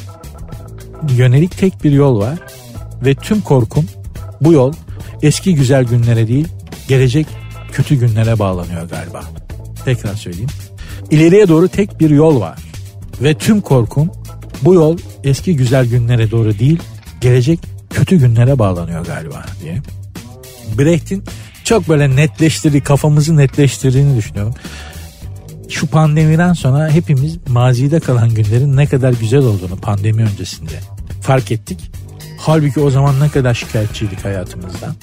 [1.17, 2.39] yönelik tek bir yol var
[3.05, 3.87] ve tüm korkum
[4.41, 4.73] bu yol
[5.23, 6.49] eski güzel günlere değil
[6.89, 7.27] gelecek
[7.73, 9.40] kötü günlere bağlanıyor galiba.
[9.85, 10.51] Tekrar söyleyeyim.
[11.11, 12.59] İleriye doğru tek bir yol var
[13.23, 14.11] ve tüm korkum
[14.63, 16.79] bu yol eski güzel günlere doğru değil
[17.21, 17.61] gelecek
[17.91, 19.83] kötü günlere bağlanıyor galiba diye.
[20.79, 21.25] Brecht'in
[21.65, 24.55] çok böyle netleştirdiği, kafamızı netleştirdiğini düşünüyorum.
[25.69, 30.81] Şu pandemiden sonra hepimiz mazide kalan günlerin ne kadar güzel olduğunu pandemi öncesinde
[31.21, 31.91] fark ettik.
[32.39, 34.95] Halbuki o zaman ne kadar şikayetçiydik hayatımızdan.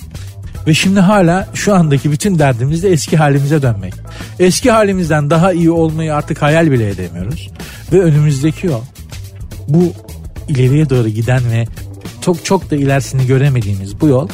[0.67, 3.93] Ve şimdi hala şu andaki bütün derdimiz de eski halimize dönmek.
[4.39, 7.49] Eski halimizden daha iyi olmayı artık hayal bile edemiyoruz.
[7.93, 8.83] Ve önümüzdeki o
[9.67, 9.93] bu
[10.47, 11.65] ileriye doğru giden ve
[12.21, 14.29] çok çok da ilerisini göremediğimiz bu yol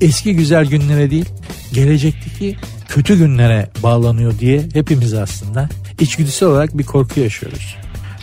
[0.00, 1.28] eski güzel günlere değil
[1.72, 2.56] gelecekteki
[2.88, 5.68] kötü günlere bağlanıyor diye hepimiz aslında
[6.00, 7.76] içgüdüsel olarak bir korku yaşıyoruz.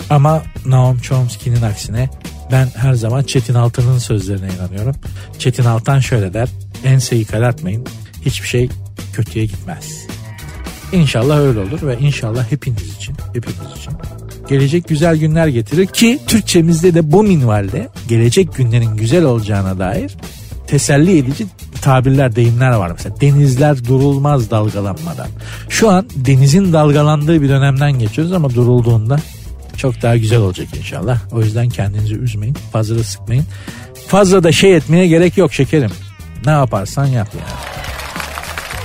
[0.10, 2.10] Ama Naum Chomsky'nin aksine
[2.52, 4.96] ben her zaman Çetin Altan'ın sözlerine inanıyorum.
[5.40, 6.50] Çetin Altan şöyle der.
[6.84, 7.86] Enseyi karartmayın.
[8.26, 8.70] Hiçbir şey
[9.14, 10.08] kötüye gitmez.
[10.92, 13.94] İnşallah öyle olur ve inşallah hepiniz için, hepimiz için
[14.50, 20.18] gelecek güzel günler getirir ki Türkçemizde de bu minvalde gelecek günlerin güzel olacağına dair
[20.68, 21.46] teselli edici
[21.82, 22.92] tabirler, deyimler var.
[22.92, 25.28] Mesela denizler durulmaz dalgalanmadan.
[25.70, 29.20] Şu an denizin dalgalandığı bir dönemden geçiyoruz ama durulduğunda
[29.78, 31.20] çok daha güzel olacak inşallah.
[31.32, 33.46] O yüzden kendinizi üzmeyin, fazla da sıkmayın.
[34.08, 35.92] Fazla da şey etmeye gerek yok şekerim.
[36.46, 37.60] Ne yaparsan yap yani.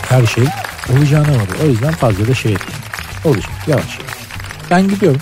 [0.09, 0.45] Her şey
[0.93, 1.65] olacağına oluyor.
[1.65, 2.83] O yüzden fazla da şey etmeyin.
[3.25, 4.15] Olacak yavaş yavaş.
[4.71, 5.21] Ben gidiyorum.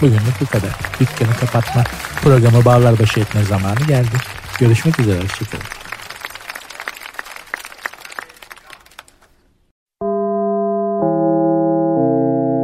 [0.00, 0.70] Bugünlük bu kadar.
[1.00, 1.84] Dükkanı kapatma,
[2.22, 4.16] programı bağlar başı etme zamanı geldi.
[4.58, 5.20] Görüşmek üzere.
[5.22, 5.64] Hoşçakalın.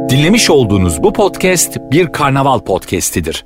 [0.09, 3.45] Dinlemiş olduğunuz bu podcast bir karnaval podcastidir.